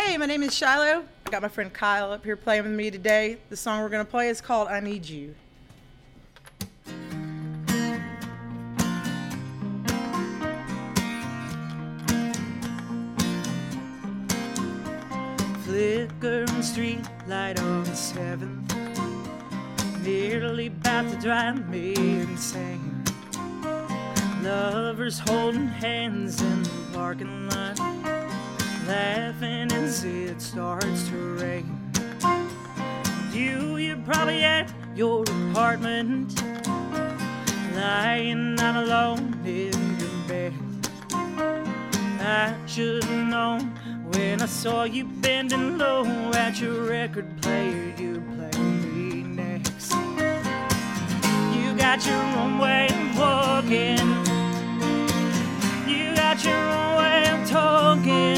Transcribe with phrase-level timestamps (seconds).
[0.00, 1.02] Hey, my name is Cheyloe.
[1.26, 3.38] I got my friend Kyle up here playing with me today.
[3.50, 5.34] The song we're going to play is called I Need You.
[15.64, 18.72] Flickering street light on 7th
[20.04, 23.04] Nearly about to drive me insane
[24.42, 28.17] Lovers holding hands in the parking lot
[28.88, 31.78] laughing as it starts to rain.
[33.32, 36.42] You, you're probably at your apartment,
[37.74, 40.54] lying out alone in your bed.
[42.20, 43.60] I should have known
[44.12, 47.94] when I saw you bending low at your record player.
[47.98, 49.92] You play me next.
[51.54, 54.08] You got your own way of walking.
[55.86, 58.37] You got your own way of talking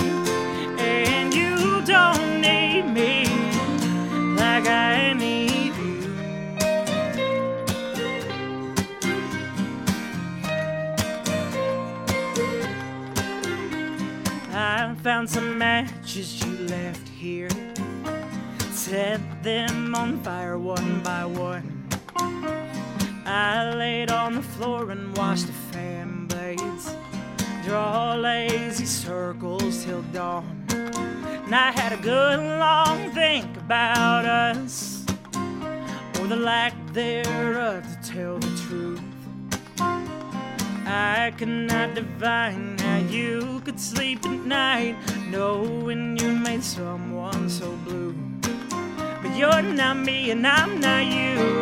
[15.02, 17.48] found some matches you left here,
[18.70, 21.88] set them on fire one by one.
[23.24, 26.94] I laid on the floor and watched the fan blades
[27.64, 30.66] draw lazy circles till dawn.
[30.70, 35.06] And I had a good long think about us,
[36.18, 39.09] or the lack thereof to tell the truth.
[40.90, 44.96] I could not divine how you could sleep at night,
[45.28, 48.12] knowing you made someone so blue.
[49.22, 51.04] But you're not me and I'm not.
[51.06, 51.59] You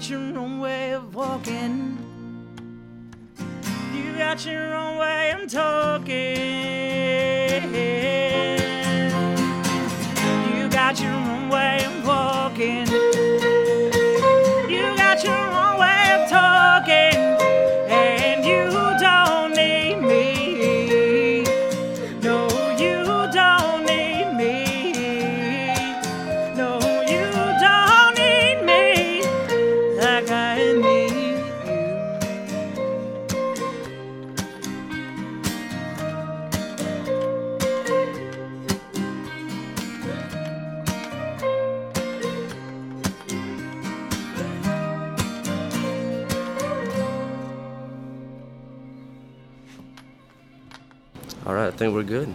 [0.00, 1.98] got your own way of walking.
[3.92, 6.49] You got your own way of talking.
[51.80, 52.34] Think we're good.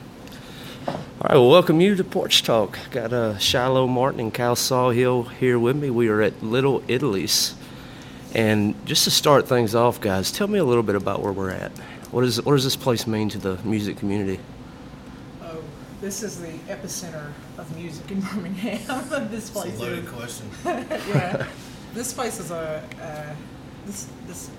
[0.88, 2.80] All right, well, welcome you to Porch Talk.
[2.90, 5.92] Got uh, Cheyloe Martin and Kyle Sawhill here with me.
[5.92, 7.54] We are at Little Italy's.
[8.34, 11.52] And just to start things off, guys, tell me a little bit about where we're
[11.52, 11.72] at.
[12.10, 14.40] What, is, what does this place mean to the music community?
[15.44, 15.62] Oh,
[16.02, 18.80] this is the epicenter of music in Birmingham.
[19.30, 20.10] this place Loaded is.
[20.10, 20.50] question.
[20.66, 21.46] yeah.
[21.94, 23.36] this place is a uh,
[23.86, 24.50] this this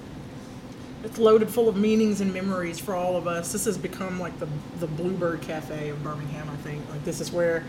[1.06, 3.52] it's loaded full of meanings and memories for all of us.
[3.52, 4.48] This has become like the
[4.80, 6.50] the Bluebird Cafe of Birmingham.
[6.50, 7.64] I think like this is where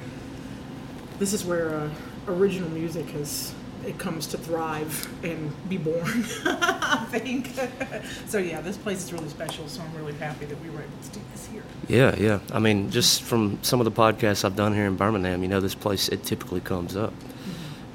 [1.19, 1.89] this is where uh,
[2.27, 3.53] original music has
[3.85, 6.25] it comes to thrive and be born.
[6.45, 7.53] I think
[8.27, 8.39] so.
[8.39, 9.67] Yeah, this place is really special.
[9.67, 11.63] So I'm really happy that we were able to do this here.
[11.87, 12.39] Yeah, yeah.
[12.51, 15.61] I mean, just from some of the podcasts I've done here in Birmingham, you know,
[15.61, 17.13] this place it typically comes up.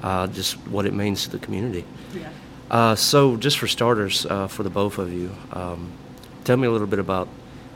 [0.01, 1.85] Uh, just what it means to the community.
[2.13, 2.29] Yeah.
[2.73, 5.91] Uh, so, just for starters, uh, for the both of you, um,
[6.43, 7.27] tell me a little bit about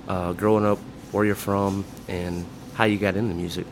[0.07, 0.79] uh, growing up,
[1.11, 3.67] where you're from, and how you got into music.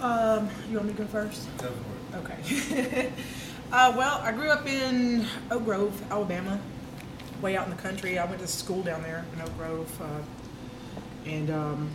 [0.00, 1.48] Um, you want me to go first?
[1.58, 2.20] Go for it.
[2.20, 3.12] Okay.
[3.72, 6.60] uh, well, I grew up in Oak Grove, Alabama,
[7.40, 8.20] way out in the country.
[8.20, 11.90] I went to school down there in Oak Grove, uh, and um,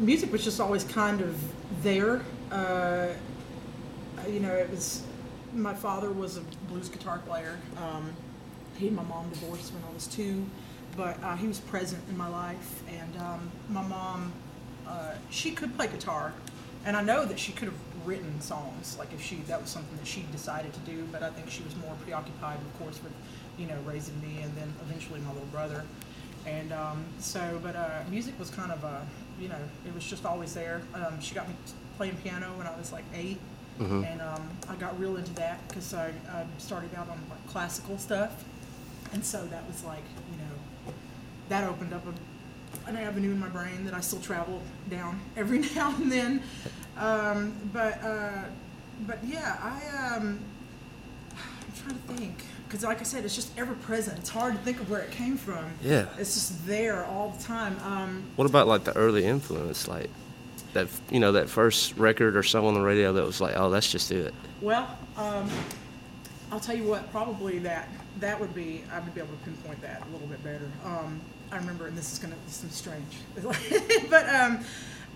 [0.00, 1.40] music was just always kind of
[1.84, 2.22] there.
[2.50, 3.10] Uh,
[4.28, 5.04] you know, it was.
[5.52, 7.58] My father was a blues guitar player.
[7.76, 8.12] Um,
[8.76, 10.46] he and my mom divorced when I was two,
[10.96, 14.32] but uh, he was present in my life, and um, my mom
[14.86, 16.32] uh, she could play guitar,
[16.84, 19.96] and I know that she could have written songs, like if she that was something
[19.98, 21.04] that she decided to do.
[21.12, 23.12] But I think she was more preoccupied, of course, with
[23.58, 25.84] you know raising me and then eventually my little brother.
[26.46, 29.06] And um, so, but uh, music was kind of a
[29.38, 30.82] you know it was just always there.
[30.94, 31.54] Um, she got me
[31.96, 33.04] playing piano when I was like
[33.80, 37.46] 8 and um, I got real into that because I, I started out on like
[37.48, 38.44] classical stuff,
[39.12, 40.92] and so that was like you know
[41.48, 44.60] that opened up a, an avenue in my brain that I still travel
[44.90, 46.42] down every now and then.
[46.98, 48.42] Um, but uh,
[49.06, 50.40] but yeah, I um,
[51.30, 54.18] I'm trying to think because like I said, it's just ever present.
[54.18, 55.64] It's hard to think of where it came from.
[55.82, 56.06] Yeah.
[56.18, 57.76] it's just there all the time.
[57.84, 60.10] Um, What about like the early influence, like
[60.72, 63.68] that you know that first record or song on the radio that was like, oh,
[63.68, 64.34] let's just do it.
[64.60, 65.48] Well, um,
[66.52, 67.10] I'll tell you what.
[67.10, 67.88] Probably that
[68.20, 68.82] that would be.
[68.92, 70.70] I would be able to pinpoint that a little bit better.
[70.84, 71.20] Um,
[71.52, 73.16] I remember, and this is gonna this is strange,
[74.10, 74.64] but um,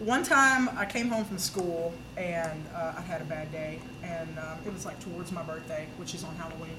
[0.00, 4.38] one time I came home from school and uh, I had a bad day, and
[4.38, 6.76] um, it was like towards my birthday, which is on Halloween,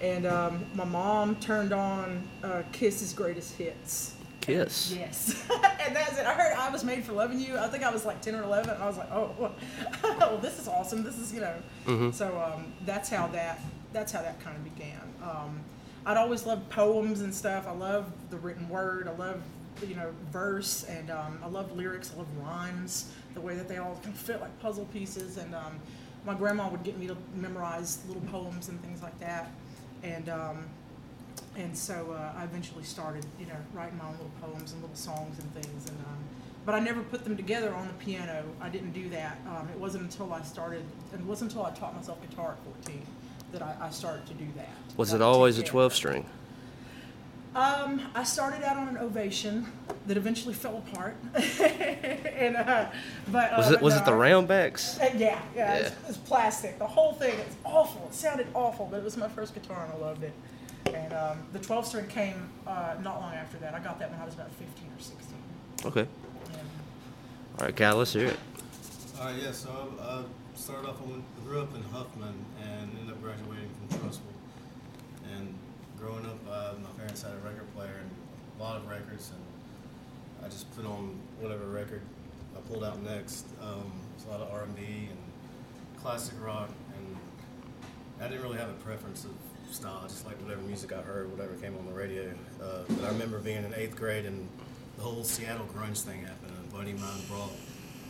[0.00, 4.14] and um, my mom turned on uh, Kiss's greatest hits.
[4.40, 4.92] Kiss.
[4.92, 5.44] Yes,
[5.86, 6.24] and that's it.
[6.24, 7.58] I heard I was made for loving you.
[7.58, 10.58] I think I was like ten or eleven, and I was like, oh, well, this
[10.58, 11.02] is awesome.
[11.02, 11.54] This is you know.
[12.12, 13.60] So um, that's how that
[13.92, 15.00] that's how that kind of began.
[15.22, 15.60] Um,
[16.06, 17.66] I'd always loved poems and stuff.
[17.66, 19.08] I love the written word.
[19.08, 19.42] I love
[19.86, 22.12] you know verse, and um, I love lyrics.
[22.14, 23.12] I love rhymes.
[23.34, 25.78] The way that they all kind of fit like puzzle pieces, and um,
[26.24, 29.50] my grandma would get me to memorize little poems and things like that,
[30.02, 30.28] and.
[31.56, 34.96] And so uh, I eventually started, you know, writing my own little poems and little
[34.96, 35.88] songs and things.
[35.88, 36.18] And um,
[36.64, 38.44] but I never put them together on the piano.
[38.60, 39.38] I didn't do that.
[39.48, 42.82] Um, it wasn't until I started, and it wasn't until I taught myself guitar at
[42.84, 43.02] 14
[43.52, 44.68] that I, I started to do that.
[44.96, 46.26] Was it always a 12 string?
[47.54, 49.66] Um, I started out on an ovation
[50.06, 51.16] that eventually fell apart.
[51.34, 52.86] and uh,
[53.32, 55.00] but Was uh, it was no, it the roundbacks?
[55.00, 55.90] uh, yeah, yeah, Yeah.
[56.06, 56.78] it's plastic.
[56.78, 58.06] The whole thing is awful.
[58.08, 60.32] It sounded awful, but it was my first guitar and I loved it.
[60.94, 63.74] And um, the 12 string came uh, not long after that.
[63.74, 65.26] I got that when I was about 15 or 16.
[65.84, 66.00] Okay.
[66.00, 66.68] And
[67.58, 68.38] All right, Kyle, let's hear it.
[69.18, 69.52] All right, yeah.
[69.52, 69.70] So
[70.00, 70.22] I, I
[70.54, 70.96] started off.
[71.02, 74.38] I went, grew up in Huffman and ended up graduating from Trussville.
[75.36, 75.54] And
[75.98, 78.10] growing up, uh, my parents had a record player and
[78.58, 82.02] a lot of records, and I just put on whatever record
[82.56, 83.46] I pulled out next.
[83.60, 85.18] Um, it was a lot of R and B and
[86.00, 87.16] classic rock, and
[88.20, 89.32] I didn't really have a preference of
[89.70, 90.02] style.
[90.08, 92.30] Just like whatever music I heard, whatever came on the radio.
[92.62, 94.48] Uh, but I remember being in eighth grade and
[94.96, 96.52] the whole Seattle grunge thing happened.
[96.56, 97.52] And a buddy of mine brought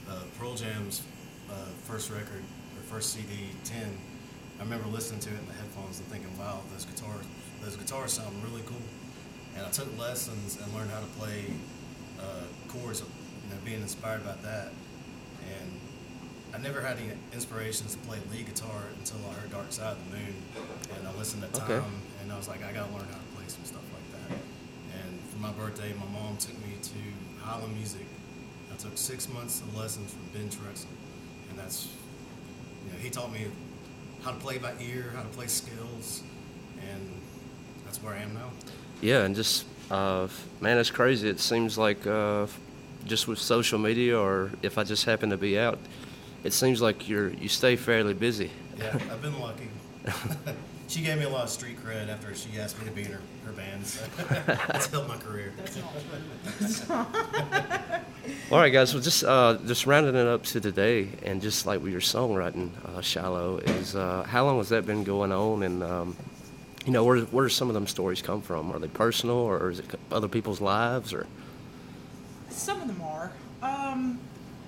[0.08, 1.02] uh, Pearl Jam's
[1.50, 2.42] uh, first record,
[2.76, 3.98] or first CD, 10.
[4.58, 7.24] I remember listening to it in the headphones and thinking, wow, those guitars,
[7.62, 8.82] those guitars sound really cool.
[9.56, 11.44] And I took lessons and learned how to play
[12.20, 14.72] uh, chords, you know, being inspired by that.
[15.46, 15.80] And
[16.58, 20.10] I never had any inspirations to play lead guitar until I heard Dark Side of
[20.10, 20.34] the Moon,
[20.98, 21.86] and I listened to Time, Okay.
[22.20, 24.38] and I was like, I gotta learn how to play some stuff like that.
[24.98, 28.04] And for my birthday, my mom took me to Highland Music.
[28.72, 30.86] I took six months of lessons from Ben Trexel,
[31.50, 31.86] and that's,
[32.86, 33.46] you know, he taught me
[34.22, 36.24] how to play by ear, how to play skills,
[36.90, 37.20] and
[37.84, 38.50] that's where I am now.
[39.00, 40.26] Yeah, and just uh,
[40.60, 41.28] man, it's crazy.
[41.28, 42.48] It seems like uh,
[43.04, 45.78] just with social media, or if I just happen to be out,
[46.44, 48.50] it seems like you're you stay fairly busy.
[48.78, 49.68] Yeah, I've been lucky.
[50.88, 53.12] she gave me a lot of street cred after she asked me to be in
[53.12, 53.86] her, her band.
[53.86, 54.04] So
[54.46, 55.52] that's helped my career.
[55.56, 58.34] that's not true.
[58.50, 58.94] All right, guys.
[58.94, 62.70] Well, just uh, just rounding it up to today, and just like with your songwriting,
[62.84, 66.16] uh, "Cheyloe," is uh, how long has that been going on, and um,
[66.86, 68.72] you know, where where do some of them stories come from?
[68.72, 71.26] Are they personal, or is it other people's lives, or?
[72.48, 73.32] Some of them are.
[73.62, 74.18] Um,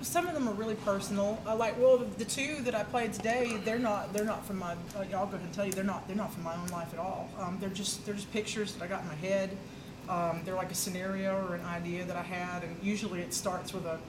[0.01, 1.41] some of them are really personal.
[1.45, 4.13] Uh, like, well, the two that I played today, they're not.
[4.13, 4.73] They're not from my.
[4.95, 6.07] Uh, I'll go ahead and tell you, they're not.
[6.07, 7.29] They're not from my own life at all.
[7.39, 8.05] Um, they're just.
[8.05, 9.55] They're just pictures that I got in my head.
[10.09, 13.73] Um, they're like a scenario or an idea that I had, and usually it starts
[13.73, 13.99] with a.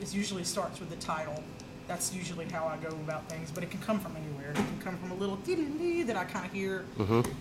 [0.00, 1.42] It usually starts with the title.
[1.86, 4.50] That's usually how I go about things, but it can come from anywhere.
[4.50, 6.84] It can come from a little dee that I kind of hear,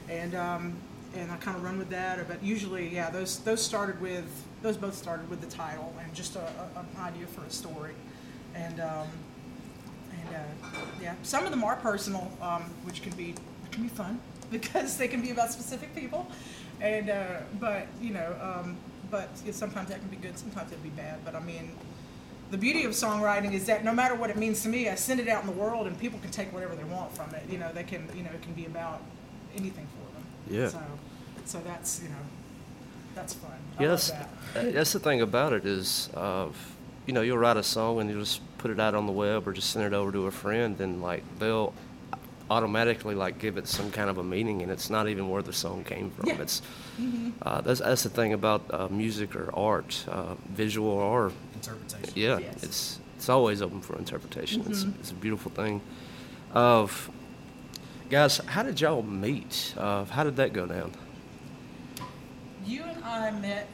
[0.10, 0.74] and um,
[1.16, 2.28] and I kind of run with that.
[2.28, 4.26] But usually, yeah, those those started with
[4.62, 7.94] those both started with the title and just a, a, an idea for a story,
[8.56, 9.08] and um,
[10.12, 13.36] and uh, yeah, some of them are personal, um, which can be
[13.72, 14.20] can be fun
[14.52, 16.28] because they can be about specific people,
[16.82, 18.78] and uh, but you know, um,
[19.12, 21.20] but sometimes that can be good, sometimes it can be bad.
[21.24, 21.72] But I mean,
[22.52, 25.20] the beauty of songwriting is that no matter what it means to me, I send
[25.20, 27.44] it out in the world, and people can take whatever they want from it.
[27.50, 29.02] You know, they can you know it can be about
[29.56, 30.60] anything for them.
[30.60, 30.70] Yeah.
[30.70, 30.82] So,
[31.46, 32.16] so that's you know,
[33.20, 33.52] that's fun.
[33.78, 34.74] I Yeah, love that's, that.
[34.74, 36.48] that's the thing about it is, uh,
[37.06, 39.48] you know, you'll write a song and you'll just put it out on the web
[39.48, 41.74] or just send it over to a friend, and like they'll
[42.52, 45.54] automatically like give it some kind of a meaning, and it's not even where the
[45.54, 46.28] song came from.
[46.28, 46.34] Yeah.
[46.36, 46.42] Mm-hmm.
[46.44, 46.62] It's
[47.44, 52.14] uh, that's that's the thing about uh, music or art, uh, visual or Interpretation.
[52.16, 52.64] yeah, Yes.
[52.64, 54.64] it's it's always open for interpretation.
[54.68, 55.00] It's Mm-hmm.
[55.00, 55.82] it's a beautiful thing.
[56.54, 57.10] Of
[58.10, 59.74] guys, how did y'all meet?
[59.78, 60.92] Uh, how did that go down?
[62.70, 63.68] You and I met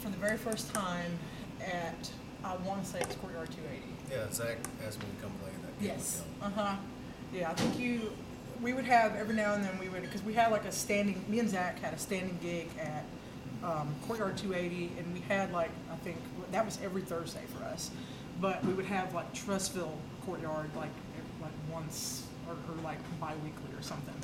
[0.00, 1.18] for the very first time
[1.60, 2.10] at
[2.42, 3.84] I want to say it's Courtyard 280.
[4.10, 5.90] Yeah, Zach asked me to come play that game.
[5.90, 6.22] Yes.
[6.40, 6.76] Uh huh.
[7.30, 8.10] Yeah, I think you.
[8.62, 11.22] We would have every now and then we would because we had like a standing.
[11.28, 13.04] Me and Zach had a standing gig at
[13.62, 16.16] um, Courtyard 280, and we had like I think
[16.50, 17.90] that was every Thursday for us.
[18.40, 19.92] But we would have like Trussville
[20.24, 20.88] Courtyard like
[21.42, 24.14] like once or, or like bi-weekly or something.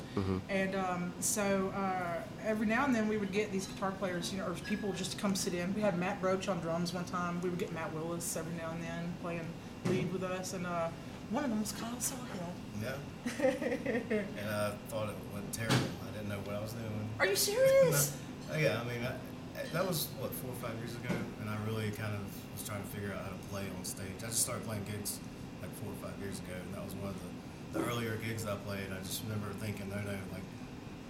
[0.49, 4.39] And um, so uh, every now and then we would get these guitar players, you
[4.39, 5.73] know, or people just to come sit in.
[5.73, 7.41] We had Matt Broach on drums one time.
[7.41, 9.41] We would get Matt Willis every now and then playing
[9.85, 10.87] lead with us, and uh,
[11.29, 12.51] one of them was Kyle Sawhill.
[12.81, 12.95] Yeah.
[13.45, 15.77] and I thought it went terrible.
[16.07, 17.09] I didn't know what I was doing.
[17.19, 18.15] Are you serious?
[18.51, 21.49] No, yeah, I mean, I, I- that was what four or five years ago, and
[21.49, 22.21] I really kind of
[22.53, 24.11] was trying to figure out how to play on stage.
[24.23, 25.19] I just started playing gigs
[25.61, 27.29] like four or five years ago, and that was one of the,
[27.75, 28.87] the earlier gigs I played.
[28.91, 30.43] I just remember thinking, no, no, like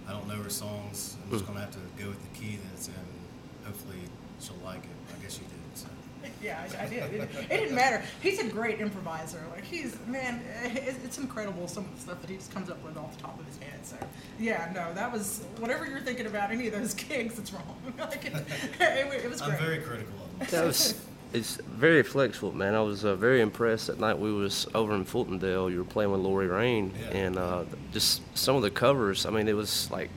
[0.08, 1.16] I don't know her songs.
[1.24, 1.52] I'm just hmm.
[1.52, 2.94] gonna have to go with the key that it's in.
[3.64, 3.98] Hopefully,
[4.40, 4.96] she'll like it.
[5.16, 5.78] I guess you did.
[5.78, 5.88] So.
[6.42, 7.12] yeah, I, I did.
[7.12, 8.02] It, it didn't matter.
[8.20, 9.42] He's a great improviser.
[9.52, 12.68] Like he's man, eh, it's, it's incredible some of the stuff that he just comes
[12.68, 13.84] up with off the top of his head.
[13.84, 13.96] So
[14.38, 17.76] yeah, no, that was whatever you're thinking about any of those gigs, it's wrong.
[17.98, 18.34] like, it,
[18.80, 20.48] it, it was I'm very critical of them.
[20.50, 21.00] That was
[21.32, 22.74] it's very flexible, man.
[22.74, 25.70] I was uh, very impressed that night we was over in Fultondale.
[25.70, 27.16] You were playing with Lori Rain, Yeah.
[27.16, 29.26] and uh, just some of the covers.
[29.26, 30.10] I mean, it was like,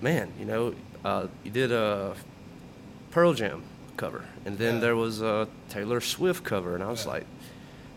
[0.00, 2.14] man, you know, uh, you did a
[3.10, 3.62] Pearl Jam
[3.96, 4.80] cover, and then Yeah.
[4.80, 7.12] there was a Taylor Swift cover, and I was Yeah.
[7.12, 7.26] like,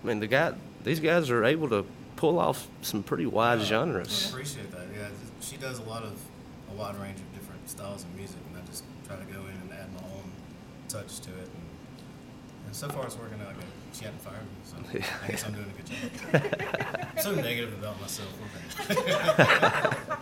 [0.03, 3.63] I mean, the guy, these guys are able to pull off some pretty wide I
[3.63, 4.25] genres.
[4.27, 4.87] I appreciate that.
[4.95, 5.07] Yeah,
[5.41, 6.13] she does a lot of
[6.71, 9.55] a wide range of different styles of music, and I just try to go in
[9.61, 10.31] and add my own
[10.87, 11.49] touch to it.
[12.71, 13.65] And, so far, it's working out good.
[13.91, 15.05] She hadn't fired me, so Yeah.
[15.21, 17.09] I guess I'm doing a good job.
[17.17, 18.31] I'm so negative about myself.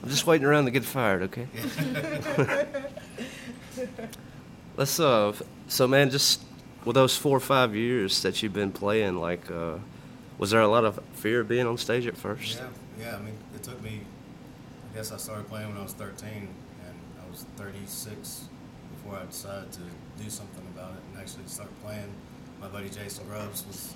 [0.00, 1.48] I'm just waiting around to get fired, okay?
[4.76, 5.32] Let's uh
[5.66, 6.42] so man, just
[6.84, 9.78] with those four or five years that you've been playing, like uh
[10.38, 12.60] was there a lot of fear of being on stage at first?
[12.60, 12.68] Yeah,
[13.06, 13.16] yeah.
[13.16, 14.02] I mean, it took me.
[14.92, 18.44] I guess I started playing when I was 13, and I was 36
[18.94, 19.80] before I decided to
[20.22, 20.53] do something about it and
[21.24, 22.12] actually start playing.
[22.60, 23.94] My buddy Jason Grubbs was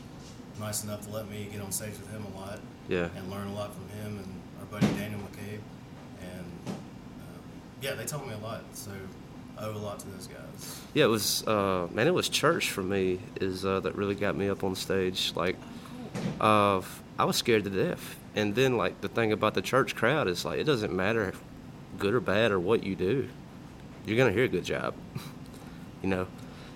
[0.58, 2.58] nice enough to let me get on stage with him a lot.
[2.88, 3.10] Yeah.
[3.16, 5.60] And learn a lot from him and our buddy Daniel McCabe,
[6.22, 7.38] and uh,
[7.82, 8.62] yeah, they taught me a lot.
[8.72, 8.92] So
[9.58, 10.80] I owe a lot to those guys.
[10.94, 14.34] Yeah, it was uh man, it was church for me is uh that really got
[14.34, 15.34] me up on stage.
[15.36, 15.56] Like
[16.40, 16.80] uh
[17.18, 18.16] I was scared to death.
[18.34, 21.34] And then like the thing about the church crowd is like it doesn't matter
[21.98, 23.28] good or bad or what you do.
[24.06, 24.94] You're gonna hear a good job.
[26.02, 26.26] you know.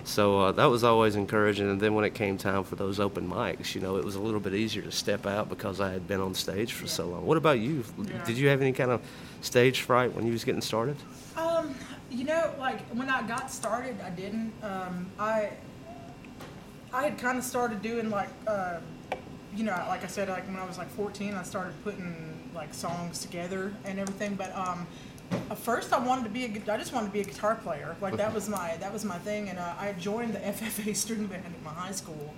[0.05, 1.71] So uh, that was always encouraging.
[1.71, 4.21] And then when it came time for those open mics, you know, it was a
[4.21, 7.25] little bit easier to step out because I had been on stage for so long.
[7.25, 7.85] What about you?
[7.99, 8.25] Yeah.
[8.25, 9.01] Did you have any kind of
[9.41, 10.97] stage fright when you was getting started?
[11.37, 11.75] Um,
[12.11, 14.53] you know, like when I got started, I didn't.
[14.63, 15.51] Um, I
[16.93, 18.79] I had kind of started doing like, uh,
[19.57, 22.75] you know, like I said, like when I was like 14, I started putting like
[22.75, 24.35] songs together and everything.
[24.35, 24.87] But um,
[25.51, 27.55] at first I wanted to be a gu- I just wanted to be a guitar
[27.57, 27.97] player.
[28.01, 31.31] Like that was my that was my thing, and uh, I joined the FFA student
[31.31, 32.35] band at my high school.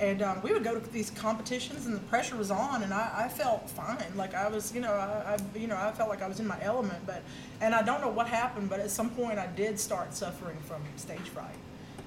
[0.00, 3.12] And um, we would go to these competitions, and the pressure was on, and I,
[3.14, 4.02] I felt fine.
[4.16, 6.46] Like I was, you know, I, I, you know, I felt like I was in
[6.46, 7.06] my element.
[7.06, 7.22] But,
[7.60, 10.82] and I don't know what happened, but at some point I did start suffering from
[10.96, 11.54] stage fright,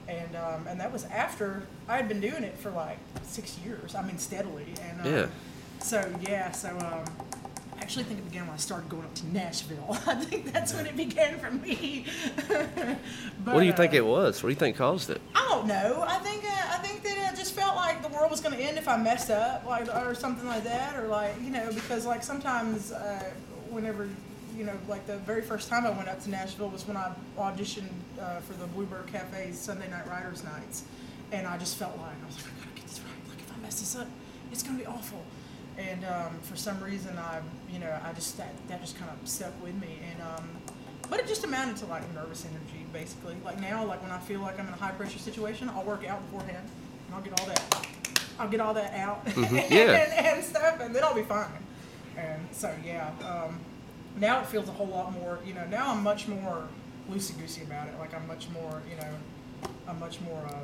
[0.10, 3.96] and um, and that was after I had been doing it for like six years.
[3.96, 4.66] I mean, steadily.
[4.82, 5.28] And um, Yeah.
[5.80, 7.06] So yeah, so um,
[7.86, 9.86] actually think it began when I started going up to Nashville.
[10.08, 12.08] I think that's when it began for me.
[12.48, 12.98] but,
[13.54, 14.42] what do you think uh, it was?
[14.42, 15.22] What do you think caused it?
[15.36, 16.04] I don't know.
[16.08, 18.60] I think uh, I think that it just felt like the world was going to
[18.60, 22.08] end if I messed up, like or something like that, or like you know, because
[22.08, 23.32] like sometimes uh,
[23.70, 24.10] whenever
[24.58, 27.14] you know, like the very first time I went up to Nashville was when I
[27.38, 30.86] auditioned uh, for the Bluebird Cafe's Sunday Night Writers Nights,
[31.32, 33.30] and I just felt like I was like, I gotta get this right.
[33.30, 34.08] Like if I mess this up,
[34.52, 35.24] it's going to be awful.
[35.78, 37.42] And um, for some reason, I
[37.72, 40.50] you know, I just that that just kind of stuck with me, and um,
[41.10, 43.36] but it just amounted to like nervous energy, basically.
[43.44, 46.08] Like now, like when I feel like I'm in a high pressure situation, I'll work
[46.08, 46.66] out beforehand,
[47.08, 47.88] and I'll get all that,
[48.40, 50.06] I'll get all that out Yeah.
[50.06, 51.50] and, and stuff, and then I'll be fine.
[52.18, 53.60] And so yeah, um,
[54.18, 55.40] now it feels a whole lot more.
[55.46, 56.68] You know, now I'm much more
[57.12, 57.96] loosey goosey about it.
[58.00, 59.10] Like I'm much more, you know,
[59.90, 60.64] I'm much more, uh,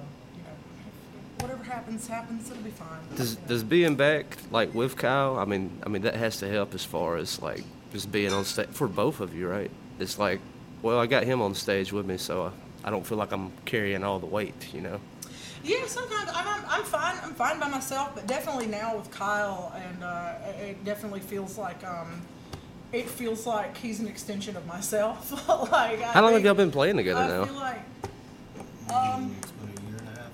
[1.42, 2.50] whatever happens, happens.
[2.50, 3.00] It'll be fine.
[3.16, 5.38] Does does being back like with Kyle?
[5.38, 8.46] I mean, I mean that has to help as far as like just being on
[8.46, 9.72] stage for both of you, right?
[10.00, 10.40] It's like,
[10.82, 12.52] well, I got him on stage with me, so
[12.84, 15.00] I, I don't feel like I'm carrying all the weight, you know.
[15.64, 17.16] Yeah, sometimes I'm, I'm, I'm fine.
[17.24, 21.56] I'm fine by myself, but definitely now with Kyle, and uh, it- it definitely feels
[21.58, 22.22] like um,
[22.92, 25.32] it feels like he's an extension of myself.
[25.72, 27.46] like I How long have y'all been playing together I now?
[27.46, 27.82] feel like,
[28.92, 30.32] um, it's been a year and a half.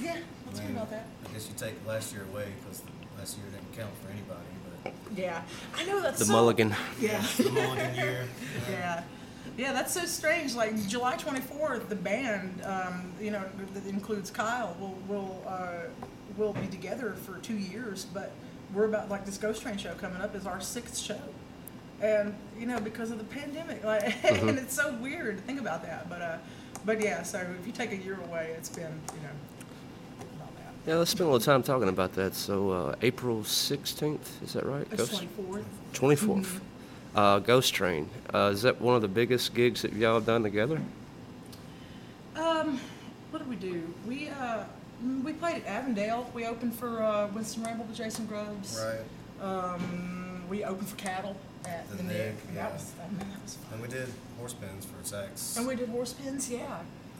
[0.00, 0.16] yeah,
[0.62, 1.06] let's I mean, about that.
[1.28, 2.82] I guess you take last year away because
[3.18, 4.40] last year didn't count for anybody,
[4.82, 5.42] but Yeah,
[5.76, 6.74] I know that's The so, mulligan.
[7.00, 8.28] Yeah, the mulligan year.
[8.70, 9.02] yeah.
[9.58, 10.54] Yeah, that's so strange.
[10.54, 15.88] Like July 24th, the band, um, you know, that includes Kyle, will will uh,
[16.38, 18.06] will be together for two years.
[18.14, 18.32] But
[18.72, 21.20] we're about like this Ghost Train show coming up is our sixth show,
[22.00, 25.82] and you know because of the pandemic, like, and it's so weird to think about
[25.82, 26.08] that.
[26.08, 26.36] But uh,
[26.86, 29.51] but yeah, so if you take a year away, it's been you know about that.
[30.86, 32.34] Yeah, let's spend a little time talking about that.
[32.34, 34.86] So uh, April 16th, is that right?
[34.90, 35.64] It's Ghost- 24th.
[35.92, 36.60] 24th.
[37.14, 38.08] Uh, Ghost Train.
[38.32, 40.80] Uh, is that one of the biggest gigs that y'all have done together?
[42.34, 42.80] Um,
[43.30, 43.82] what did we do?
[44.08, 44.64] We uh,
[45.04, 46.30] mm, we played at Avondale.
[46.34, 48.82] We opened for uh, Winston Ramble with Jason Grubbs.
[48.82, 49.46] Right.
[49.46, 52.26] Um, we opened for Cattle at The the, Nick, Nick.
[52.48, 52.62] and yeah.
[52.62, 53.72] That was that, man, that was fun.
[53.74, 55.56] And we did horse pins for sex.
[55.58, 56.50] And we did horse pins.
[56.50, 56.78] Yeah.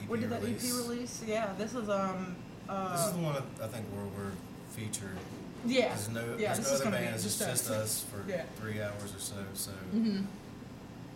[0.08, 0.42] we EP did that.
[0.42, 1.22] EP release.
[1.26, 1.52] Yeah.
[1.58, 2.34] This is um.
[2.72, 4.32] Uh, this is the one I think where we're
[4.70, 5.16] featured.
[5.66, 5.88] yeah.
[5.88, 6.54] There's no, yeah.
[6.54, 7.26] there's This no is other gonna be bands.
[7.26, 8.42] It's just just us for Yeah.
[8.58, 9.34] three hours or so.
[9.54, 10.24] So Mhm.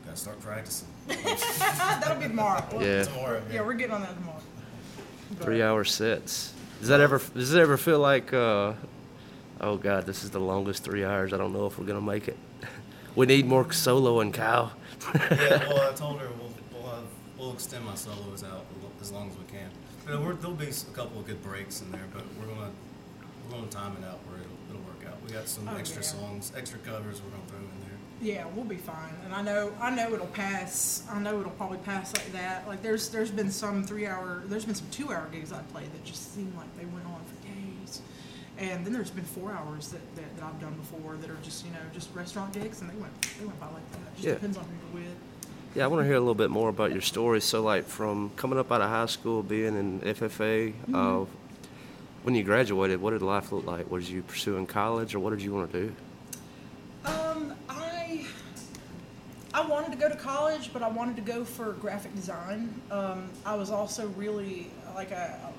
[0.05, 0.88] gotta start practicing.
[1.07, 2.62] That'll be tomorrow.
[2.81, 3.05] Yeah.
[3.05, 3.42] Tomorrow.
[3.51, 4.40] Yeah, we're getting on that tomorrow.
[5.38, 6.53] But- Three hour sets.
[6.81, 8.75] Does that ever does it ever feel like uh,
[9.62, 11.33] oh god, this is the longest three hours.
[11.33, 12.37] I don't know if we're gonna make it.
[13.16, 14.73] We need more solo and Kyle.
[15.14, 17.05] yeah, well, I told her we'll we'll, have,
[17.38, 18.66] we'll extend my solos out
[19.01, 19.71] as long as we can.
[20.07, 22.71] You know, we're, there'll be a couple of good breaks in there, but we're gonna
[23.51, 25.21] we're gonna time it out where it'll, it'll work out.
[25.27, 26.09] We got some Oh, extra yeah.
[26.09, 27.90] songs, extra covers we're gonna throw in there.
[28.23, 29.12] Yeah, we'll be fine.
[29.25, 31.03] And I know I know it'll pass.
[31.11, 32.69] I know it'll probably pass like that.
[32.69, 35.92] Like there's there's been some three hour there's been some two hour gigs I played
[35.92, 38.01] that just seem like they went on for days.
[38.59, 41.62] And then there's been four hours that, that, that I've done before that are just,
[41.66, 43.99] you know, just restaurant gigs and they went they went by like that.
[43.99, 44.35] It just Yeah.
[44.35, 45.16] depends on who you're with.
[45.77, 47.43] Yeah, I want to hear a little bit more about your story.
[47.43, 51.27] So, like, from coming up out of high school, being in FFA, uh,
[52.23, 53.91] when you graduated, what did life look like?
[53.91, 55.95] Was you pursuing college, or what did you want to do?
[57.05, 58.25] Um, I
[59.53, 62.81] I wanted to go to college, but I wanted to go for graphic design.
[62.91, 65.53] Um, I was also really like a,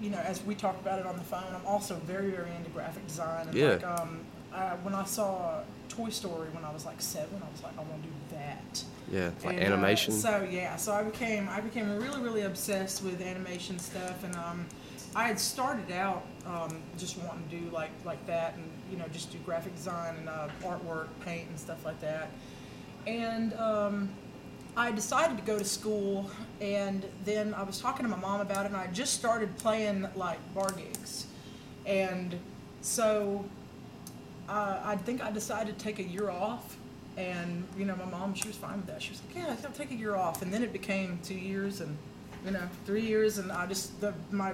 [0.00, 2.70] you know, as we talked about it on the phone, I'm also very very into
[2.70, 3.48] graphic design.
[3.48, 3.70] And Yeah.
[3.70, 4.20] Like, um,
[4.52, 7.82] I, when I saw Toy Story when I was like seven, I was like, I
[7.82, 8.84] want to do that.
[9.10, 10.12] Yeah, like And, uh, animation.
[10.14, 14.66] so yeah, so I became I became really really obsessed with animation stuff, and um,
[15.14, 19.04] I had started out um, just wanting to do like like that, and you know
[19.12, 22.30] just do graphic design and uh, artwork, paint and stuff like that.
[23.06, 24.08] And um,
[24.76, 26.30] I decided to go to school,
[26.62, 30.06] and then I was talking to my mom about it, and I just started playing
[30.16, 31.26] like bar gigs,
[31.84, 32.38] and
[32.80, 33.44] so
[34.52, 36.76] uh, I think I decided to take a year off.
[37.16, 39.02] And you know, my mom, she was fine with that.
[39.02, 41.80] She was like, "Yeah, I'll take a year off." And then it became two years,
[41.80, 41.96] and
[42.44, 44.52] you know, three years, and I just the my,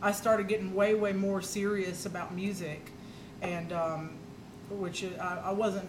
[0.00, 2.90] I started getting way way more serious about music,
[3.42, 4.12] and um,
[4.70, 5.88] which I, I wasn't.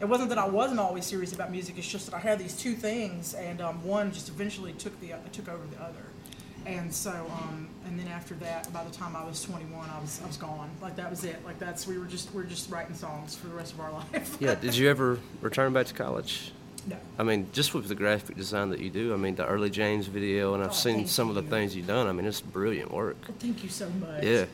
[0.00, 1.76] it wasn't that I wasn't always serious about music.
[1.76, 5.14] It's just that I had these two things, and um, one just eventually took the
[5.32, 6.07] took over the other.
[6.68, 10.20] And so, um, and then after that, by the time I was 21, I was
[10.22, 10.68] I was gone.
[10.82, 11.42] Like that was it.
[11.44, 13.90] Like that's we were just we are just writing songs for the rest of our
[14.12, 14.36] life.
[14.38, 14.54] yeah.
[14.54, 16.52] Did you ever return back to college?
[16.86, 16.96] No.
[17.18, 20.06] I mean, just with the graphic design that you do, I mean, the early James
[20.06, 21.48] video, and I've Oh, seen some of the you.
[21.48, 22.06] things you've done.
[22.06, 23.16] I mean, it's brilliant work.
[23.26, 24.22] Well, thank you so much.
[24.22, 24.44] Yeah.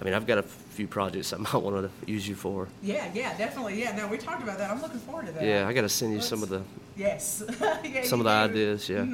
[0.00, 2.68] I mean, I've got a few projects I might want to use you for.
[2.82, 3.80] Yeah, yeah, definitely.
[3.80, 4.70] Yeah, no, we talked about that.
[4.70, 5.44] I'm looking forward to that.
[5.44, 6.62] Yeah, I got to send you some of the
[6.96, 7.42] Yes.
[7.84, 8.52] yeah, some of the do.
[8.52, 8.88] ideas.
[8.88, 9.06] Yeah.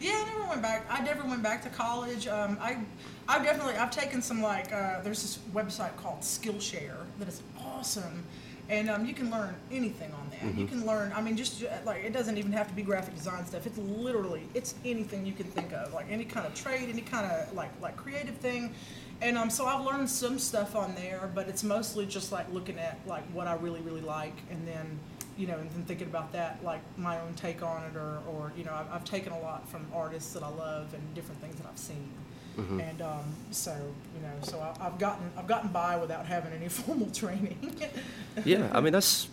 [0.00, 0.86] Yeah, I never went back.
[0.88, 2.28] I never went back to college.
[2.28, 2.78] Um, I,
[3.26, 8.24] I definitely, I've taken some like, uh, there's this website called Skillshare that is awesome,
[8.68, 10.54] and um, you can learn anything on that.
[10.56, 11.12] You can learn.
[11.14, 13.66] I mean, just uh, like it doesn't even have to be graphic design stuff.
[13.66, 17.26] It's literally, it's anything you can think of, like any kind of trade, any kind
[17.30, 18.74] of like like creative thing.
[19.20, 22.78] And um, so I've learned some stuff on there, but it's mostly just like looking
[22.78, 24.98] at like what I really really like, and then
[25.38, 28.52] you know, and then thinking about that, like my own take on it, or, or
[28.56, 31.56] you know, I've, I've taken a lot from artists that I love and different things
[31.56, 32.08] that I've seen,
[32.58, 33.70] and um, so
[34.16, 37.76] you know, so I, I've gotten I've gotten by without having any formal training.
[38.44, 39.28] yeah, I mean that's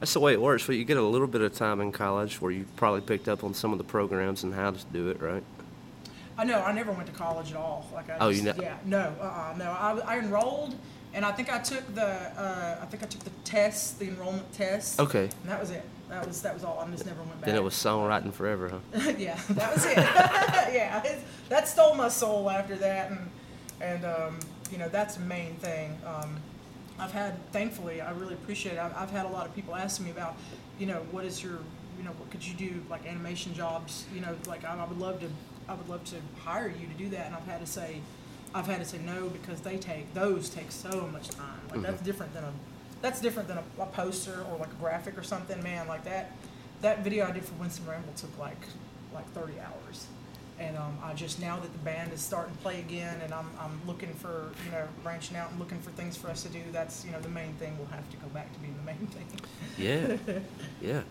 [0.00, 0.66] that's the way it works.
[0.66, 3.44] But you get a little bit of time in college where you probably picked up
[3.44, 5.42] on some of the programs and how to do it, right?
[6.38, 7.86] I know I never went to college at all.
[7.92, 9.64] Like I Oh, just, you ne- yeah, no, uh-uh, no.
[9.70, 10.74] I, I enrolled,
[11.14, 14.52] and I think I took the uh, I think I took the test, the enrollment
[14.52, 15.00] test.
[15.00, 15.30] Okay.
[15.42, 15.84] And that was it.
[16.08, 16.78] That was that was all.
[16.78, 17.46] I just never went back.
[17.46, 19.12] Then it was songwriting forever, huh?
[19.18, 19.96] yeah, that was it.
[19.96, 23.30] yeah, it, that stole my soul after that, and
[23.80, 24.38] and um,
[24.70, 25.98] you know that's the main thing.
[26.04, 26.36] Um,
[26.98, 28.78] I've had, thankfully, I really appreciate it.
[28.78, 30.36] I've, I've had a lot of people ask me about,
[30.78, 31.58] you know, what is your,
[31.98, 34.04] you know, what could you do like animation jobs?
[34.14, 35.28] You know, like I, I would love to,
[35.68, 38.00] I would love to hire you to do that, and I've had to say,
[38.54, 41.58] I've had to say no because they take those take so much time.
[41.70, 42.52] Like that's different than a,
[43.02, 45.60] that's different than a, a poster or like a graphic or something.
[45.62, 46.30] Man, like that,
[46.80, 48.60] that video I did for Winston Ramble took like,
[49.12, 50.06] like 30 hours.
[50.60, 53.50] And um, I just now that the band is starting to play again, and I'm,
[53.58, 56.60] I'm looking for you know branching out and looking for things for us to do.
[56.70, 57.76] That's you know the main thing.
[57.76, 59.26] We'll have to go back to being the main thing.
[59.76, 60.42] Yeah,
[60.80, 61.02] yeah.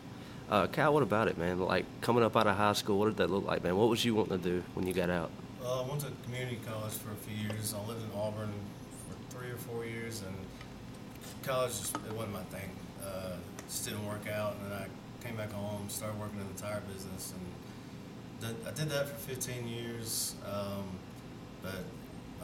[0.50, 1.60] Uh, Kyle, what about it, man?
[1.60, 3.76] Like coming up out of high school, what did that look like, man?
[3.76, 5.30] What was you wanting to do when you got out?
[5.64, 7.74] Well, I went to community college for a few years.
[7.74, 8.52] I lived in Auburn
[9.08, 10.36] for three or four years, and
[11.42, 12.70] college just it wasn't my thing.
[13.02, 16.62] Uh, just didn't work out, and then I came back home, started working in the
[16.62, 17.48] tire business, and
[18.44, 20.36] did, I did that for 15 years.
[20.44, 20.84] Um,
[21.62, 21.88] but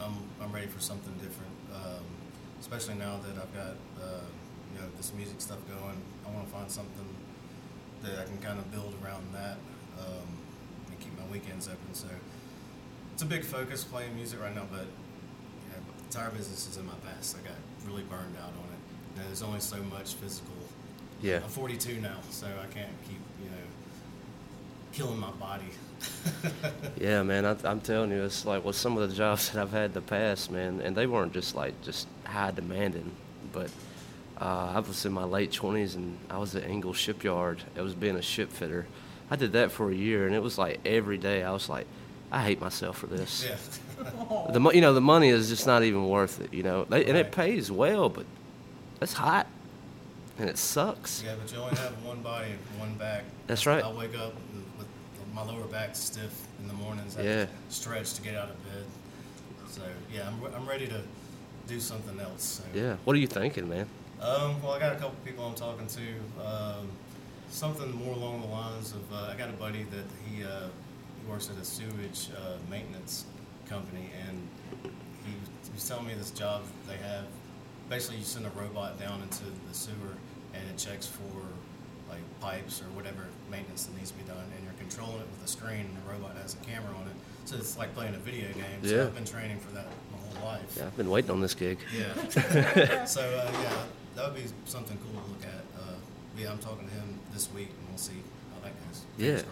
[0.00, 2.08] I'm I'm ready for something different, um,
[2.58, 4.24] especially now that I've got uh,
[4.72, 6.00] you know this music stuff going.
[6.26, 7.08] I want to find something
[8.00, 9.58] that I can kind of build around that
[10.00, 10.24] um,
[10.88, 11.92] and keep my weekends open.
[11.92, 12.08] So
[13.20, 16.86] it's a big focus playing music right now, but you know, tire business is in
[16.86, 17.36] my past.
[17.36, 17.56] I got
[17.86, 19.18] really burned out on it.
[19.18, 20.54] And there's only so much physical.
[21.20, 21.40] Yeah.
[21.44, 23.66] I'm 42 now, so I can't keep you know
[24.92, 25.66] killing my body.
[26.98, 29.70] Yeah, man, I, I'm telling you, it's like with some of the jobs that I've
[29.70, 33.10] had in the past, man, and they weren't just like just high demanding,
[33.52, 33.70] but
[34.40, 37.62] uh, I was in my late 20s and I was at Ingalls Shipyard.
[37.76, 38.86] I was being a ship fitter.
[39.30, 41.86] I did that for a year, and it was like every day I was like,
[42.32, 43.44] I hate myself for this.
[43.48, 43.56] yeah.
[44.52, 46.54] The you know the money is just not even worth it.
[46.54, 48.24] You know, they, and it pays well, but
[49.00, 49.46] it's hot,
[50.38, 51.22] and it sucks.
[51.24, 53.24] Yeah, but you only have one body and one back.
[53.46, 53.84] That's right.
[53.84, 54.34] I wake up
[54.78, 54.86] with
[55.34, 57.16] my lower back stiff in the mornings.
[57.18, 57.46] I Yeah.
[57.68, 58.84] stretch to get out of bed.
[59.68, 61.02] So yeah, I'm, I'm ready to
[61.68, 62.42] do something else.
[62.42, 62.62] So.
[62.78, 62.96] Yeah.
[63.04, 63.86] What are you thinking, man?
[64.20, 66.44] Um, well, I got a couple people I'm talking to.
[66.44, 66.88] Um,
[67.50, 70.68] something more along the lines of uh, I got a buddy that he, uh, he
[71.30, 73.24] works at a sewage uh, maintenance
[73.68, 74.48] company, and
[75.24, 75.32] he
[75.72, 77.24] was telling me this job they have.
[77.88, 80.14] Basically, you send a robot down into the sewer,
[80.54, 81.40] and it checks for
[82.08, 85.44] like pipes or whatever maintenance that needs to be done, and you're controlling it with
[85.44, 87.14] a screen, and the robot has a camera on it.
[87.44, 88.82] So it's like playing a video game.
[88.82, 89.02] So Yeah.
[89.04, 90.74] I've been training for that my whole life.
[90.76, 91.78] Yeah, I've been waiting on this gig.
[91.96, 93.04] Yeah.
[93.04, 93.82] so uh, yeah,
[94.16, 95.62] that would be something cool to look at.
[95.80, 95.94] Uh,
[96.36, 98.18] yeah, I'm talking to him this week, and we'll see
[98.54, 99.02] how that goes.
[99.16, 99.42] Yeah.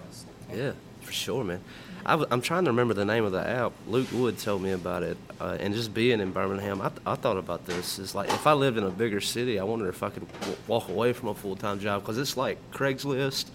[0.53, 0.73] Yeah,
[1.09, 1.61] for sure, man.
[2.05, 3.73] I w- I'm trying to remember the name of the app.
[3.87, 7.15] Luke Wood told me about it, uh, and just being in Birmingham, I, th- I
[7.17, 7.99] thought about this.
[7.99, 10.57] It's like if I lived in a bigger city, I wonder if I could w-
[10.67, 13.47] walk away from a full time job because it's like Craigslist,